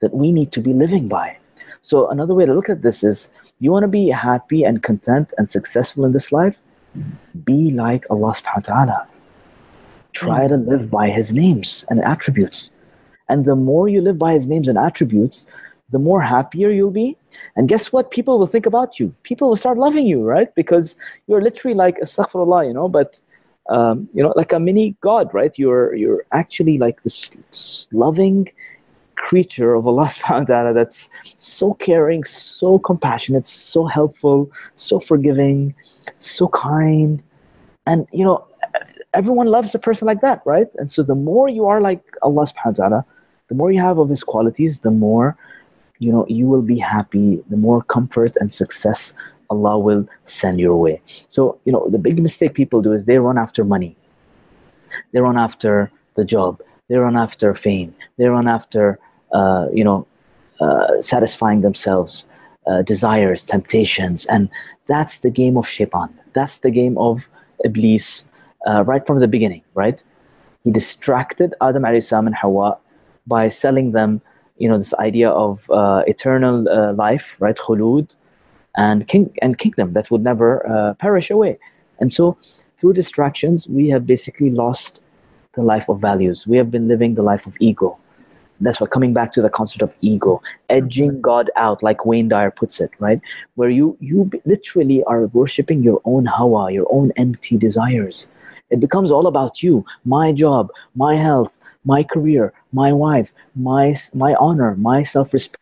[0.00, 1.36] that we need to be living by.
[1.82, 3.28] So another way to look at this is
[3.60, 6.62] you want to be happy and content and successful in this life,
[7.44, 9.08] be like Allah subhanahu wa ta'ala.
[10.14, 12.70] Try to live by His names and attributes.
[13.28, 15.44] And the more you live by His names and attributes,
[15.90, 17.16] the more happier you'll be.
[17.56, 18.10] And guess what?
[18.10, 19.14] People will think about you.
[19.22, 20.54] People will start loving you, right?
[20.54, 23.20] Because you're literally like astaghfirullah, you know, but
[23.70, 25.58] um, you know, like a mini God, right?
[25.58, 28.50] You're you're actually like this loving
[29.16, 35.74] creature of Allah subhanahu wa ta'ala that's so caring, so compassionate, so helpful, so forgiving,
[36.18, 37.22] so kind.
[37.86, 38.46] And you know,
[39.14, 40.68] everyone loves a person like that, right?
[40.76, 43.06] And so the more you are like Allah subhanahu wa ta'ala,
[43.48, 45.36] the more you have of his qualities, the more
[46.04, 47.42] you know you will be happy.
[47.48, 49.14] The more comfort and success
[49.50, 51.00] allah will send your way.
[51.28, 53.96] So you know the big mistake people do is they run after money.
[55.12, 56.60] They run after the job.
[56.88, 57.94] They run after fame.
[58.18, 58.98] They run after
[59.32, 60.06] uh, you know
[60.60, 62.24] uh, satisfying themselves
[62.66, 64.26] uh, desires temptations.
[64.26, 64.48] And
[64.86, 66.10] that's the game of shaitan.
[66.32, 67.28] That's the game of
[67.64, 68.24] iblis
[68.68, 70.02] uh, right from the beginning right?
[70.64, 72.78] He distracted adam and hawa
[73.26, 74.20] by selling them
[74.58, 77.56] you know this idea of uh, eternal uh, life, right?
[77.56, 78.14] Khulud,
[78.76, 81.58] and king and kingdom that would never uh, perish away.
[82.00, 82.36] And so,
[82.78, 85.02] through distractions, we have basically lost
[85.54, 86.46] the life of values.
[86.46, 87.98] We have been living the life of ego.
[88.60, 90.40] That's what coming back to the concept of ego,
[90.70, 93.20] edging God out, like Wayne Dyer puts it, right?
[93.56, 98.28] Where you you literally are worshiping your own hawa, your own empty desires.
[98.70, 104.34] It becomes all about you, my job, my health, my career, my wife, my, my
[104.34, 105.58] honor, my self respect,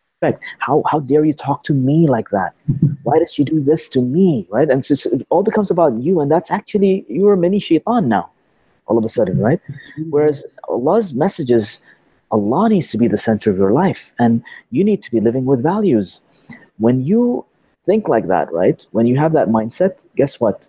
[0.59, 2.53] how how dare you talk to me like that?
[3.03, 4.69] Why did she do this to me right?
[4.69, 8.29] And so it all becomes about you and that's actually you're a mini shaitan now
[8.87, 9.61] all of a sudden right?
[9.69, 10.09] Mm-hmm.
[10.09, 11.81] Whereas allah's messages
[12.31, 15.45] allah needs to be the center of your life and you need to be living
[15.45, 16.21] with values.
[16.77, 17.45] When you
[17.85, 18.85] think like that right?
[18.91, 20.67] When you have that mindset guess what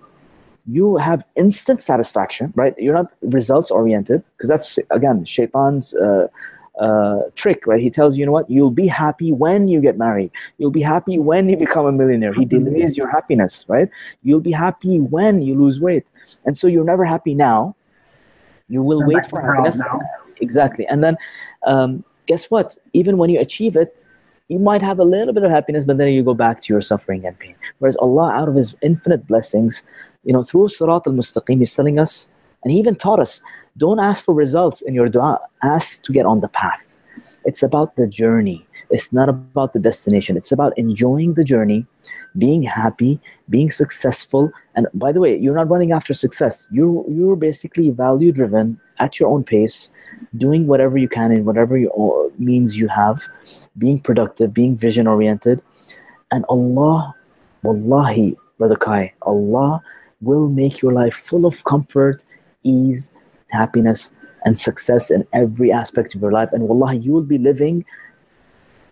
[0.67, 2.75] you have instant satisfaction, right?
[2.79, 6.29] You're not results oriented because that's again shaitan's uh,
[6.81, 7.81] uh, trick, right?
[7.81, 10.31] He tells you, you know what, you'll be happy when you get married.
[10.59, 12.33] You'll be happy when you become a millionaire.
[12.33, 13.89] He delays your happiness, right?
[14.23, 16.11] You'll be happy when you lose weight,
[16.45, 17.77] and so you're never happy now.
[18.69, 19.77] You will Come wait for happiness.
[19.77, 20.01] now.
[20.41, 21.17] Exactly, and then
[21.67, 22.77] um, guess what?
[22.93, 24.05] Even when you achieve it,
[24.49, 26.81] you might have a little bit of happiness, but then you go back to your
[26.81, 27.55] suffering and pain.
[27.79, 29.83] Whereas Allah, out of His infinite blessings,
[30.25, 32.29] you know, through Sirat al-Mustaqim, He's telling us,
[32.63, 33.41] and He even taught us,
[33.77, 36.95] don't ask for results in your dua, ask to get on the path.
[37.45, 38.67] It's about the journey.
[38.91, 40.37] It's not about the destination.
[40.37, 41.87] It's about enjoying the journey,
[42.39, 44.53] being happy, being successful.
[44.77, 46.69] And by the way, you're not running after success.
[46.71, 49.91] You you're basically value driven at your own pace,
[50.37, 51.91] doing whatever you can in whatever you,
[52.39, 53.27] means you have,
[53.79, 55.63] being productive, being vision oriented,
[56.31, 57.15] and Allah,
[57.63, 59.83] wallahi, brother Kai, Allah
[60.25, 62.25] will make your life full of comfort,
[62.63, 63.11] ease,
[63.51, 64.11] happiness,
[64.45, 66.53] and success in every aspect of your life.
[66.53, 67.85] And wallahi, you will be living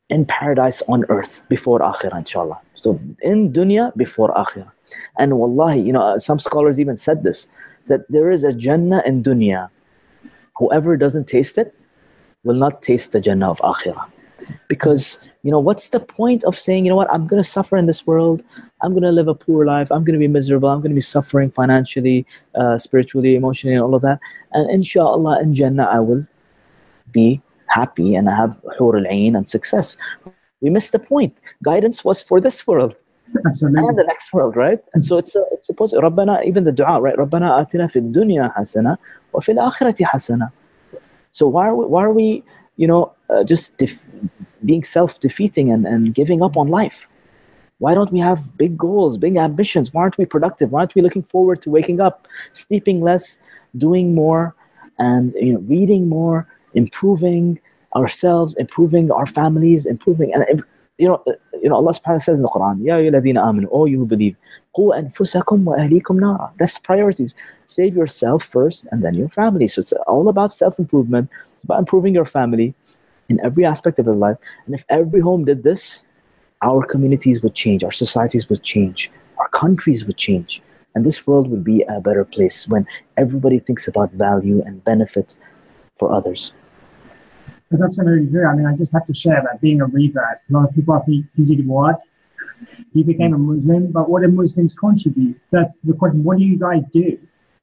[0.09, 2.61] in paradise on earth before akhirah, inshallah.
[2.75, 4.71] So in dunya before akhirah.
[5.19, 7.49] And wallahi, you know, some scholars even said this
[7.89, 9.69] that there is a Jannah in dunya.
[10.57, 11.75] Whoever doesn't taste it
[12.45, 14.07] will not taste the Jannah of akhirah.
[14.69, 17.77] Because, you know what's the point of saying you know what i'm going to suffer
[17.77, 18.43] in this world.
[18.83, 19.93] I'm going to live a poor life.
[19.93, 20.69] I'm going to be miserable.
[20.69, 24.19] I'm going to be suffering financially uh, spiritually emotionally and all of that.
[24.53, 26.27] And inshallah in jannah i will
[27.13, 29.97] be happy and I have hur al-ain and success.
[30.61, 31.39] We missed the point.
[31.65, 32.95] Guidance was for this world
[33.47, 33.89] Absolutely.
[33.89, 34.81] and the next world right?
[34.95, 37.17] And so it's a, it's supposed rabbana even the dua right?
[37.17, 38.97] Rabbana atina fid dunya hasana
[39.33, 40.53] wa fil akhirati hasana.
[41.31, 42.45] So why are we, why are we
[42.77, 44.07] you know uh, just def-
[44.65, 47.09] being self-defeating and, and giving up on life.
[47.79, 49.93] Why don't we have big goals big ambitions?
[49.93, 50.71] Why aren't we productive?
[50.71, 53.39] Why aren't we looking forward to waking up sleeping less
[53.77, 54.55] doing more
[54.99, 57.59] and you know reading more improving
[57.97, 60.61] ourselves improving our families improving and if,
[60.99, 61.23] you know
[61.63, 63.99] you know allah subhanahu wa ta'ala says in the quran ya ayyuhalladhina amanu all you
[63.99, 64.37] who believe
[64.77, 66.51] qu anfusakum wa ahlikum nara.
[66.59, 67.35] That's priorities.
[67.67, 69.69] Save yourself first and then your family.
[69.69, 72.75] So it's all about self improvement it's about improving your family
[73.33, 74.39] in every aspect of your life.
[74.67, 76.05] And if every home did this,
[76.71, 80.63] our communities would change, our societies would change, our countries would change.
[80.95, 85.35] And this world would be a better place when everybody thinks about value and benefit
[85.99, 86.53] for others.
[87.71, 88.47] That's absolutely true.
[88.47, 90.95] I mean, I just have to share that being a revert, a lot of people
[90.95, 91.99] ask me, you did what?
[92.93, 95.41] You became a Muslim, but what do Muslims contribute?
[95.51, 96.23] That's the question.
[96.23, 97.19] What do you guys do,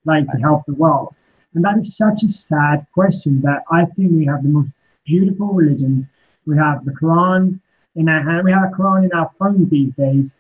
[0.05, 1.13] like, to help the world?
[1.53, 4.71] And that is such a sad question that I think we have the most
[5.11, 6.07] beautiful religion.
[6.45, 7.59] We have the Quran
[7.95, 8.43] in our hand.
[8.45, 10.37] We have a Quran in our phones these days.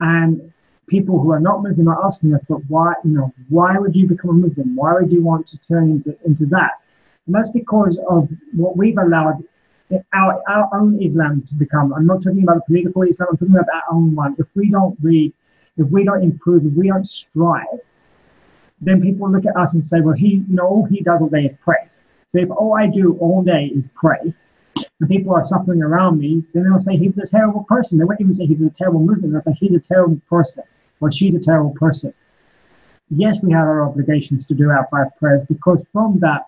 [0.00, 0.52] And
[0.88, 4.06] people who are not Muslim are asking us, but why, you know, why would you
[4.06, 4.76] become a Muslim?
[4.76, 6.72] Why would you want to turn into, into that?
[7.26, 9.38] And that's because of what we've allowed
[10.12, 11.92] our, our own Islam to become.
[11.94, 14.34] I'm not talking about the political Islam, I'm talking about our own one.
[14.38, 15.32] If we don't read,
[15.76, 17.80] if we don't improve, if we don't strive,
[18.80, 21.28] then people look at us and say, well, he, you know, all he does all
[21.28, 21.88] day is pray.
[22.32, 24.32] So if all I do all day is pray,
[25.00, 27.98] and people are suffering around me, then they'll say he was a terrible person.
[27.98, 29.32] They won't even say he was a terrible Muslim.
[29.32, 30.64] They'll say he's a terrible person
[31.02, 32.14] or she's a terrible person.
[33.10, 36.46] Yes, we have our obligations to do our five prayers because from that,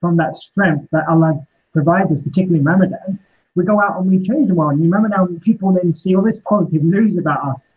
[0.00, 3.18] from that strength that Allah provides us, particularly Ramadan,
[3.54, 4.80] we go out and we change the world.
[4.80, 7.68] And remember now, people then see all this positive news about us.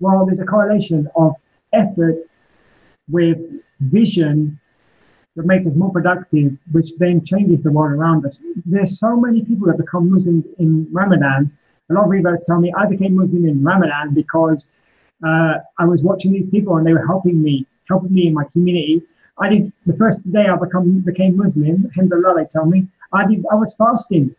[0.00, 1.34] Well, there's a correlation of
[1.72, 2.16] effort
[3.08, 3.40] with
[3.80, 4.60] vision
[5.38, 8.42] that makes us more productive, which then changes the world around us.
[8.66, 11.56] There's so many people that become Muslims in Ramadan.
[11.90, 14.72] A lot of readers tell me I became Muslim in Ramadan because
[15.24, 18.44] uh, I was watching these people and they were helping me, helping me in my
[18.52, 19.00] community.
[19.38, 21.86] I did the first day I become became Muslim.
[21.86, 23.46] Alhamdulillah, they tell me I did.
[23.52, 24.34] I was fasting.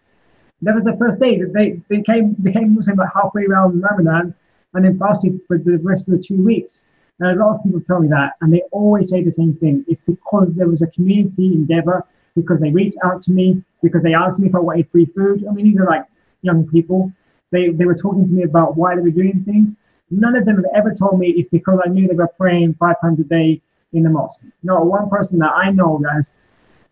[0.63, 4.35] That was the first day that they became became Muslim like halfway around Ramadan,
[4.73, 6.83] and then fasted for the rest of the two weeks.
[7.21, 9.83] A lot of people tell me that, and they always say the same thing.
[9.87, 12.05] It's because there was a community endeavor,
[12.35, 15.45] because they reached out to me, because they asked me if I wanted free food.
[15.45, 16.05] I mean, these are like
[16.43, 17.11] young people.
[17.51, 19.75] They, they were talking to me about why they were doing things.
[20.11, 23.01] None of them have ever told me it's because I knew they were praying five
[23.01, 23.61] times a day
[23.91, 24.45] in the mosque.
[24.63, 26.33] Not one person that I know that has,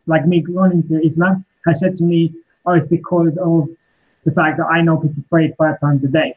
[0.08, 2.34] like me, gone into Islam has said to me,
[2.66, 3.70] oh, it's because of
[4.26, 6.36] the fact that I know people pray five times a day.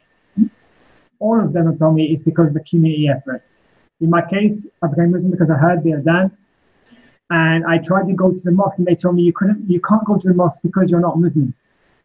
[1.19, 3.43] All of them have told me it's because of the community effort.
[4.01, 6.31] In my case, I became Muslim because I heard the Adhan
[7.29, 9.79] and I tried to go to the mosque and they told me you couldn't you
[9.79, 11.53] can't go to the mosque because you're not Muslim.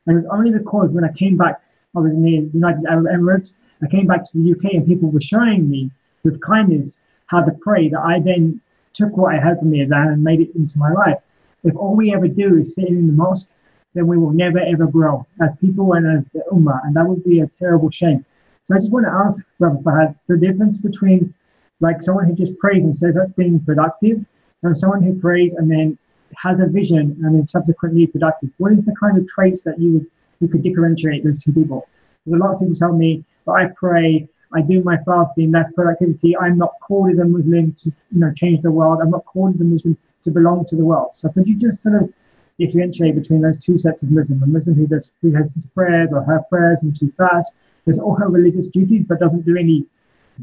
[0.07, 1.63] And it was only because when I came back,
[1.97, 5.11] I was in the United Arab Emirates, I came back to the UK and people
[5.11, 5.91] were showing me
[6.23, 8.61] with kindness how to pray that I then
[8.93, 11.19] took what I heard from the Adhan and made it into my life.
[11.65, 13.51] If all we ever do is sit in the mosque,
[13.95, 17.25] then we will never ever grow as people and as the Ummah, and that would
[17.25, 18.25] be a terrible shame.
[18.63, 21.33] So I just want to ask Brother Fahad the difference between
[21.81, 24.25] like someone who just prays and says that's being productive
[24.63, 25.99] and someone who prays and then
[26.37, 28.51] has a vision and is subsequently productive.
[28.59, 30.09] What is the kind of traits that you
[30.41, 31.89] you could differentiate those two people?
[32.25, 35.73] Because a lot of people tell me, but I pray I do my fasting, that's
[35.73, 36.37] productivity.
[36.37, 39.01] I'm not called as a Muslim to you know change the world.
[39.03, 41.15] I'm not called as a Muslim to belong to the world.
[41.15, 42.13] So could you just sort of
[42.59, 44.43] differentiate between those two sets of Muslim?
[44.43, 47.53] A Muslim who does who has his prayers or her prayers and to fast,
[47.87, 49.85] does all her religious duties but doesn't do any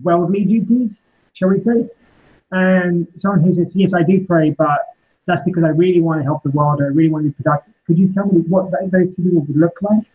[0.04, 1.04] worldly duties,
[1.34, 1.88] shall we say?
[2.52, 4.80] And someone who says, Yes, I do pray, but
[5.26, 7.36] that's because I really want to help the world or I really want to be
[7.36, 7.74] productive.
[7.88, 10.06] Could you tell me what those two people would look like?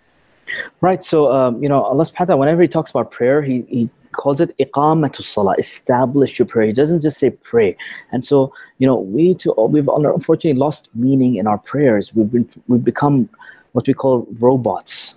[0.81, 1.03] Right.
[1.03, 4.57] So, um, you know, Allah subhanahu whenever He talks about prayer, He, he calls it
[4.59, 6.67] iqamatu salah, establish your prayer.
[6.67, 7.77] He doesn't just say pray.
[8.13, 12.15] And so, you know, we need to, we've unfortunately lost meaning in our prayers.
[12.15, 13.29] We've, been, we've become
[13.73, 15.17] what we call robots.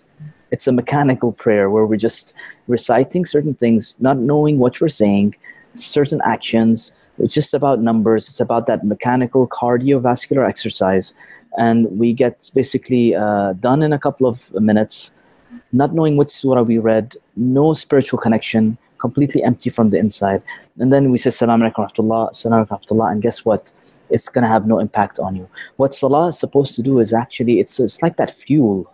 [0.52, 2.34] It's a mechanical prayer where we're just
[2.68, 5.36] reciting certain things, not knowing what we're saying,
[5.76, 6.92] certain actions.
[7.20, 8.30] It's just about numbers.
[8.30, 11.14] It's about that mechanical cardiovascular exercise.
[11.58, 15.14] And we get basically uh, done in a couple of minutes
[15.74, 20.42] not knowing which surah we read, no spiritual connection, completely empty from the inside.
[20.78, 23.72] And then we say, Salam alaikum rahmatullah, Salam alaikum rahmatullah, and guess what?
[24.10, 25.48] It's going to have no impact on you.
[25.78, 28.92] What salah is supposed to do is actually, it's, it's like that fuel.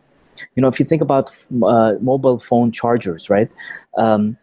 [0.55, 3.49] You know, if you think about uh, mobile phone chargers, right?
[3.97, 4.37] Um,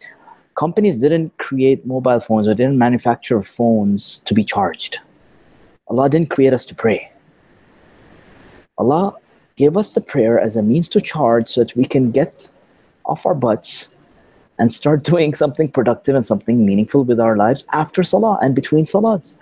[0.54, 4.98] companies didn't create mobile phones or didn't manufacture phones to be charged.
[5.88, 7.10] Allah didn't create us to pray.
[8.78, 9.14] Allah
[9.56, 12.48] gave us the prayer as a means to charge so that we can get
[13.04, 13.88] off our butts
[14.58, 18.84] and start doing something productive and something meaningful with our lives after salah and between
[18.84, 19.36] salahs.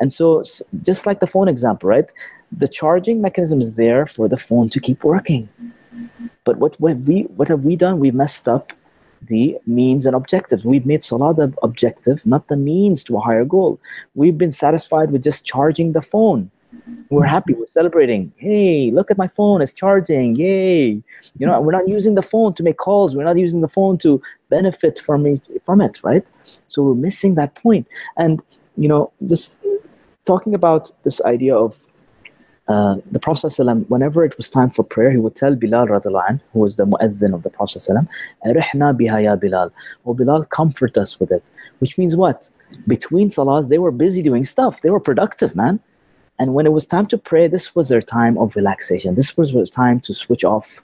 [0.00, 0.42] And so,
[0.82, 2.10] just like the phone example, right?
[2.50, 5.48] The charging mechanism is there for the phone to keep working.
[6.44, 7.98] But what, what, we, what have we done?
[7.98, 8.72] We've messed up
[9.26, 10.64] the means and objectives.
[10.64, 13.80] We've made salah the objective, not the means to a higher goal.
[14.14, 16.50] We've been satisfied with just charging the phone
[17.10, 21.02] we're happy we're celebrating hey look at my phone it's charging yay
[21.38, 23.98] you know we're not using the phone to make calls we're not using the phone
[23.98, 26.24] to benefit from it from it right
[26.66, 27.62] so we're missing that point.
[27.62, 28.42] point and
[28.76, 29.58] you know just
[30.24, 31.84] talking about this idea of
[32.68, 35.92] uh, the Prophet ﷺ, whenever it was time for prayer, he would tell Bilal
[36.28, 37.82] an, who was the mu'adhin of the Prophet
[38.46, 39.72] Arihna biha ya Bilal.
[40.06, 41.42] Oh Bilal, comfort us with it.
[41.80, 42.48] Which means what?
[42.86, 44.82] Between salahs, they were busy doing stuff.
[44.82, 45.80] They were productive, man.
[46.38, 49.16] And when it was time to pray, this was their time of relaxation.
[49.16, 50.80] This was their time to switch off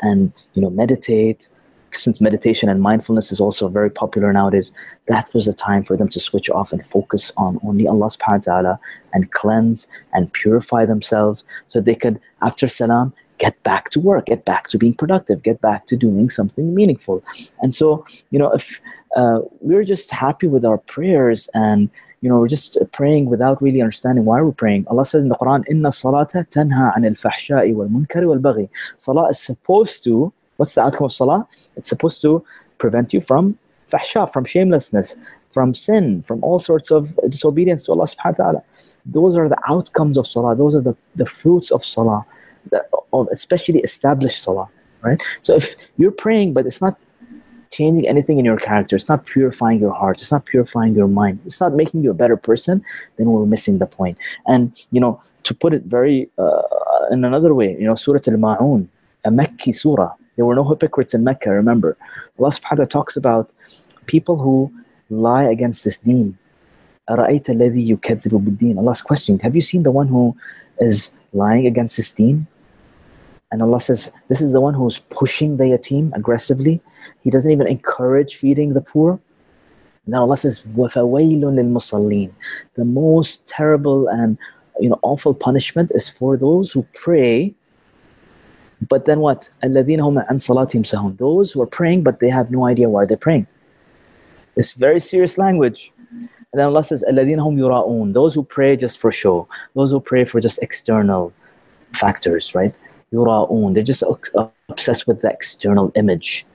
[0.00, 1.48] and you know meditate.
[1.92, 4.72] Since meditation and mindfulness is also very popular nowadays,
[5.08, 8.46] that was the time for them to switch off and focus on only Allah subhanahu
[8.46, 8.80] wa ta'ala
[9.14, 14.44] and cleanse and purify themselves so they could, after salam, get back to work, get
[14.44, 17.22] back to being productive, get back to doing something meaningful.
[17.60, 18.80] And so, you know, if
[19.14, 21.90] uh, we're just happy with our prayers and
[22.22, 24.86] you know, we're just praying without really understanding why we're praying.
[24.88, 29.28] Allah says in the Quran, "Inna salata tanha anil fahsha'i wal munkari wal baghi." Salah
[29.28, 30.32] is supposed to.
[30.56, 31.46] What's the outcome of salah?
[31.76, 32.44] It's supposed to
[32.78, 33.58] prevent you from
[33.90, 35.16] fahsha, from shamelessness,
[35.50, 38.62] from sin, from all sorts of disobedience to Allah Subhanahu wa Taala.
[39.04, 40.56] Those are the outcomes of salah.
[40.56, 42.26] Those are the, the fruits of salah,
[43.12, 44.68] of especially established salah.
[45.02, 45.22] Right.
[45.42, 46.98] So if you're praying, but it's not
[47.70, 48.96] changing anything in your character.
[48.96, 50.20] It's not purifying your heart.
[50.20, 51.40] It's not purifying your mind.
[51.44, 52.84] It's not making you a better person.
[53.16, 54.18] Then we're missing the point.
[54.46, 56.62] And you know, to put it very uh,
[57.10, 58.88] in another way, you know, Surah Al-Ma'un,
[59.24, 60.12] a Mecca surah.
[60.35, 61.51] There were no hypocrites in Mecca.
[61.51, 61.97] Remember,
[62.39, 63.53] Allah Subhanahu wa Taala talks about
[64.05, 64.71] people who
[65.09, 66.37] lie against this Deen.
[67.09, 70.35] أرأيت الذي يكذب بالدين Allah's questioning, have you seen the one who
[70.79, 72.47] is lying against this deen?
[73.51, 76.81] And Allah says, this is the one who's pushing the yatim aggressively.
[77.21, 79.19] He doesn't even encourage feeding the poor.
[80.05, 82.31] And then Allah says, وَفَوَيْلٌ لِلْمُصَلِّينَ
[82.75, 84.37] The most terrible and
[84.79, 87.53] you know awful punishment is for those who pray
[88.87, 89.49] but then what?
[89.63, 93.05] الَّذِينَ هُمْ عَنْ صَلَاتِهِمْ سَهُونَ Those who are praying but they have no idea why
[93.05, 93.47] they're praying.
[94.55, 95.91] It's very serious language.
[96.09, 99.47] And then Allah says, الَّذِينَ هُمْ يُرَاءُونَ Those who pray just for show.
[99.75, 101.31] Those who pray for just external
[101.93, 102.75] factors, right?
[103.13, 103.73] يراؤون.
[103.73, 104.03] They're just
[104.69, 106.45] obsessed with the external image.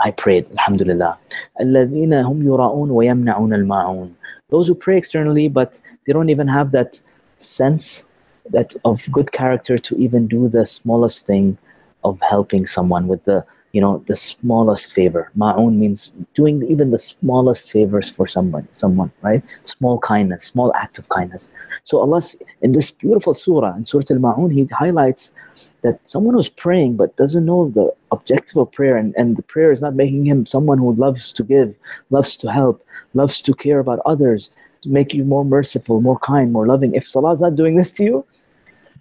[0.00, 1.18] I prayed, Alhamdulillah.
[1.60, 4.14] الذين هم يراؤون ويمنعون الماعون.
[4.50, 7.00] Those who pray externally, but they don't even have that
[7.38, 8.04] sense
[8.49, 11.57] that of good character to even do the smallest thing
[12.03, 15.31] of helping someone with the you know the smallest favor.
[15.37, 19.43] Ma'un means doing even the smallest favors for someone someone right?
[19.63, 21.51] Small kindness small act of kindness.
[21.83, 22.21] So allah
[22.61, 25.33] in this beautiful surah in surah al-ma'un he highlights
[25.81, 29.71] that someone who's praying but doesn't know the objective of prayer and, and the prayer
[29.71, 31.75] is not making him someone who loves to give
[32.09, 32.83] loves to help
[33.13, 36.95] loves to care about others to make you more merciful more kind more loving.
[36.95, 38.25] If salah is not doing this to you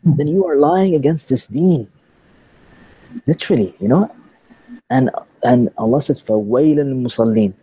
[0.04, 1.88] then you are lying against this deen
[3.28, 4.10] literally you know
[4.90, 5.10] and
[5.44, 7.54] and Allah says فَوَيْلٌ musallin.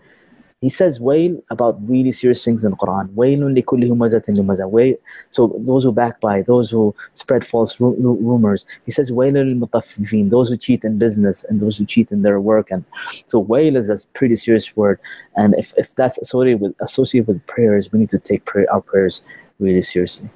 [0.61, 3.09] He says wail about really serious things in the Quran.
[3.15, 4.99] وَيْلٌ لِكُلِّ هُمَزَةٍ لُمَزَةٍ
[5.31, 8.67] So those who backbite, those who spread false ru- rumors.
[8.85, 12.41] He says وَيْلٌ لِلْمُطَفِّفِينَ Those who cheat in business and those who cheat in their
[12.41, 12.71] work.
[12.71, 12.85] And
[13.25, 15.01] so wail is a pretty serious word.
[15.37, 18.83] And if, if that's associated with, associated with prayers, we need to take pray, our
[18.83, 19.23] prayers
[19.61, 20.29] really seriously.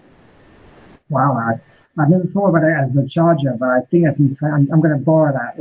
[1.10, 1.54] Wow,
[1.99, 5.03] I've never thought about it as the charger, but I think I'm, I'm going to
[5.03, 5.57] borrow that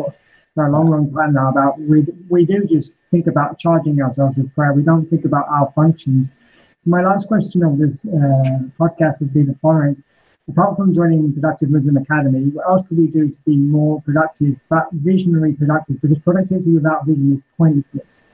[0.54, 4.36] for a long, long time now about we, we do just think about charging ourselves
[4.36, 4.72] with prayer.
[4.72, 6.34] We don't think about our functions.
[6.78, 10.02] So my last question of this uh, podcast would be the following.
[10.48, 14.56] Apart from joining Productive Muslim Academy, what else could we do to be more productive,
[14.70, 16.00] but visionary productive?
[16.00, 18.24] Because productivity without vision is pointless.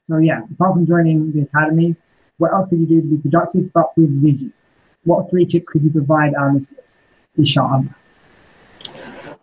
[0.00, 1.94] So yeah, apart from joining the academy,
[2.38, 4.52] what else could you do to be productive but with vision?
[5.04, 7.02] What three tips could you provide our listeners?
[7.38, 7.84] Inshallah.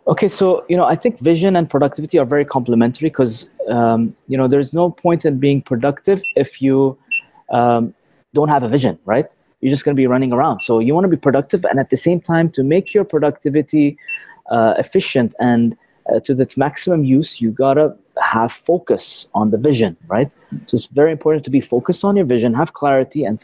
[0.06, 4.38] Okay, so you know, I think vision and productivity are very complementary because um, you
[4.38, 6.96] know there's no point in being productive if you
[7.50, 7.92] um,
[8.32, 9.34] don't have a vision, right?
[9.60, 10.60] You're just going to be running around.
[10.60, 13.98] So you want to be productive, and at the same time, to make your productivity
[14.48, 15.76] uh, efficient and
[16.08, 20.30] uh, to its maximum use, you gotta have focus on the vision, right?
[20.66, 23.40] So it's very important to be focused on your vision, have clarity, and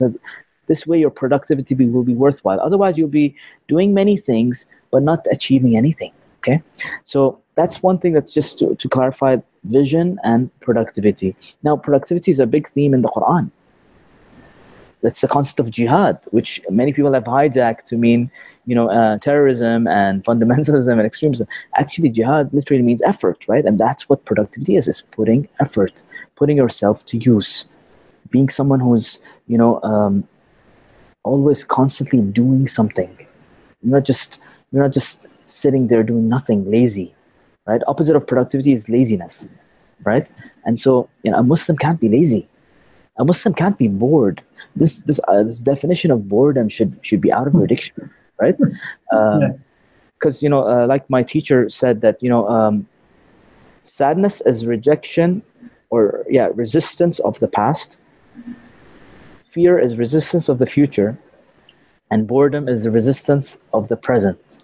[0.73, 2.61] this way your productivity will be worthwhile.
[2.68, 3.35] Otherwise, you'll be
[3.68, 6.12] doing many things but not achieving anything
[6.43, 6.62] okay?
[7.05, 11.37] So that's one thing that's just to, to clarify vision and productivity.
[11.62, 13.51] Now productivity is a big theme in the quran.
[15.03, 18.31] That's the concept of jihad which many people have hijacked to mean
[18.66, 21.47] you know uh, terrorism and fundamentalism and extremism.
[21.77, 23.64] Actually jihad literally means effort right?
[23.64, 26.03] And that's what productivity is is putting effort
[26.37, 27.68] putting yourself to use.
[28.31, 30.27] Being someone who's you know um,
[31.25, 33.16] always constantly doing something
[33.83, 37.14] you're not just you're not just sitting there doing nothing, lazy,
[37.66, 37.83] right?
[37.87, 39.49] Opposite of productivity is laziness,
[40.05, 40.31] right?
[40.64, 42.49] And so, you know, a Muslim can't be lazy.
[43.18, 44.43] A Muslim can't be bored.
[44.77, 48.57] This this uh, this definition of boredom should should be out of your dictionary, right?
[49.12, 49.64] Um, yes.
[50.14, 52.87] Because you know, uh, like my teacher said that you know, um,
[53.83, 55.43] sadness is rejection,
[55.91, 57.99] or yeah, resistance of the past.
[59.53, 61.18] Fear is resistance of the future,
[62.11, 64.59] and boredom is the resistance of the present.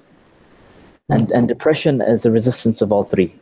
[1.10, 3.32] And and depression is the resistance of all three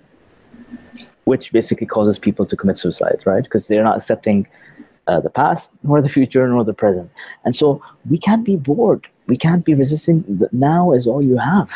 [1.26, 3.44] which basically causes people to commit suicide right?
[3.44, 4.46] Because they're not accepting
[5.08, 7.10] uh, the past nor the future nor the present.
[7.44, 9.06] And so we can't be bored.
[9.26, 10.24] We can't be resisting.
[10.52, 11.70] Now is all you have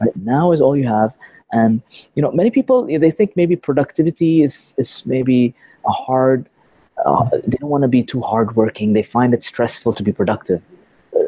[0.00, 0.16] right?
[0.16, 1.12] Now is all you have.
[1.52, 1.82] And
[2.14, 5.54] you know many people they think maybe productivity is is maybe
[5.86, 6.48] a hard
[7.04, 10.62] uh, they don't want to be too hardworking they find it stressful to be productive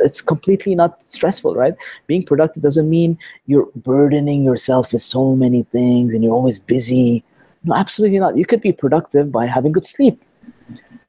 [0.02, 1.74] it's completely not stressful, right?
[2.06, 7.24] Being productive doesn't mean you're burdening yourself with so many things and you're always busy.
[7.64, 8.36] No, absolutely not.
[8.36, 10.22] You could be productive by having good sleep,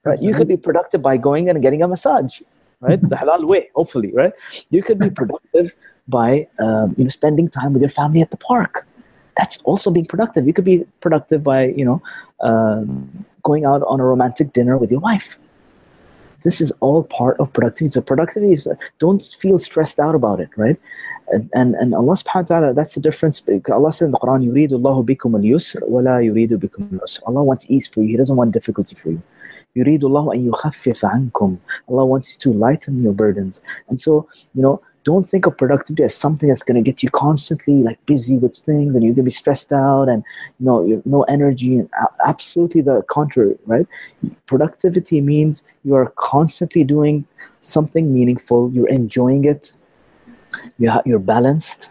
[0.03, 0.22] right?
[0.22, 2.41] You could be productive by going and getting a massage,
[2.82, 3.01] right?
[3.01, 4.34] the halal way, hopefully, right?
[4.70, 5.76] You could be productive
[6.07, 8.86] by um, you know spending time with your family at the park.
[9.36, 10.45] That's also being productive.
[10.45, 12.01] You could be productive by you know
[12.41, 15.39] um, going out on a romantic dinner with your wife
[16.43, 17.91] this is all part of productivity.
[17.91, 18.68] So productivity is
[18.99, 20.76] don't feel stressed out about it, right?
[21.29, 23.43] And and, and Allah subhanahu wa ta'ala, that's the difference.
[23.70, 27.66] Allah said in the Quran, يُرِيدُ اللَّهُ بِكُمُ الْيُسْرَ وَلَا يُرِيدُ بِكُمُ الْعُسْرَ Allah wants
[27.68, 28.09] ease for you.
[28.09, 29.22] He doesn't want difficulty for you.
[29.76, 31.59] يُرِيدُ اللَّهُ أَن يُخَفِّفَ عَنْكُمْ
[31.89, 33.62] Allah wants to lighten your burdens.
[33.89, 37.10] And so, you know, don't think of productivity as something that's going to get you
[37.10, 40.24] constantly like busy with things and you're going to be stressed out and
[40.60, 41.89] you know no energy and
[42.26, 43.88] absolutely the contrary right
[44.45, 47.26] productivity means you are constantly doing
[47.62, 49.74] something meaningful you're enjoying it
[50.78, 51.89] you're, you're balanced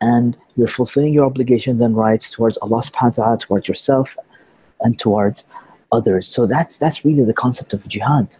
[0.00, 4.16] and you're fulfilling your obligations and rights towards Allah subhanahu wa ta'ala, towards yourself
[4.80, 5.44] and towards
[5.92, 6.28] others.
[6.28, 8.36] So that's that's really the concept of jihad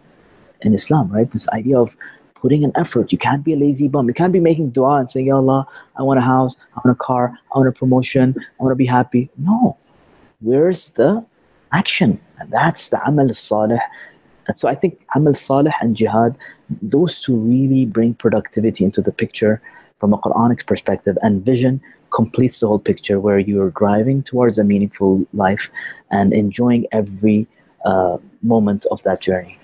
[0.61, 1.29] in Islam, right?
[1.29, 1.95] This idea of
[2.35, 3.11] putting an effort.
[3.11, 4.07] You can't be a lazy bum.
[4.07, 5.67] You can't be making dua and saying, Ya Allah,
[5.97, 8.75] I want a house, I want a car, I want a promotion, I want to
[8.75, 9.29] be happy.
[9.37, 9.77] No.
[10.41, 11.25] Where's the
[11.71, 12.19] action?
[12.37, 13.79] And that's the amal salih.
[14.47, 16.37] And so I think amal salih and jihad,
[16.81, 19.61] those two really bring productivity into the picture
[19.99, 21.81] from a Quranic perspective, and vision
[22.11, 25.69] completes the whole picture where you're driving towards a meaningful life
[26.11, 27.47] and enjoying every
[27.85, 29.57] uh, moment of that journey.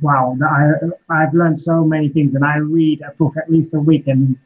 [0.00, 0.72] Wow, I,
[1.10, 4.38] I've learned so many things, and I read a book at least a week, and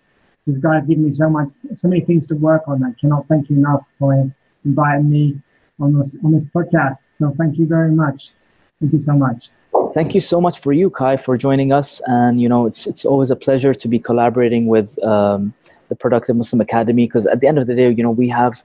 [0.46, 2.82] this guy's given me so much, so many things to work on.
[2.82, 4.30] I cannot thank you enough for
[4.64, 5.40] inviting me
[5.78, 6.94] on this on this podcast.
[6.94, 8.32] So thank you very much.
[8.80, 9.50] Thank you so much.
[9.94, 12.00] Thank you so much for you, Kai, for joining us.
[12.06, 15.52] And you know, it's it's always a pleasure to be collaborating with um,
[15.88, 18.62] the Productive Muslim Academy because at the end of the day, you know, we have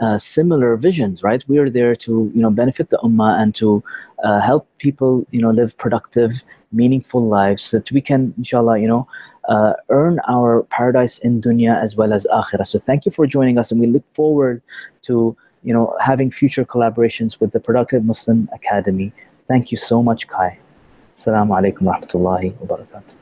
[0.00, 1.44] uh, similar visions, right?
[1.48, 3.82] We are there to you know benefit the ummah and to
[4.24, 6.42] uh, help people you know live productive,
[6.72, 9.08] meaningful lives so that we can, inshallah, you know,
[9.48, 12.66] uh, earn our paradise in dunya as well as akhirah.
[12.66, 14.62] So thank you for joining us, and we look forward
[15.02, 19.12] to you know having future collaborations with the Productive Muslim Academy.
[19.48, 20.58] Thank you so much, Kai.
[21.10, 23.17] Assalamu alaikum rahmatullahi wa barakatuh.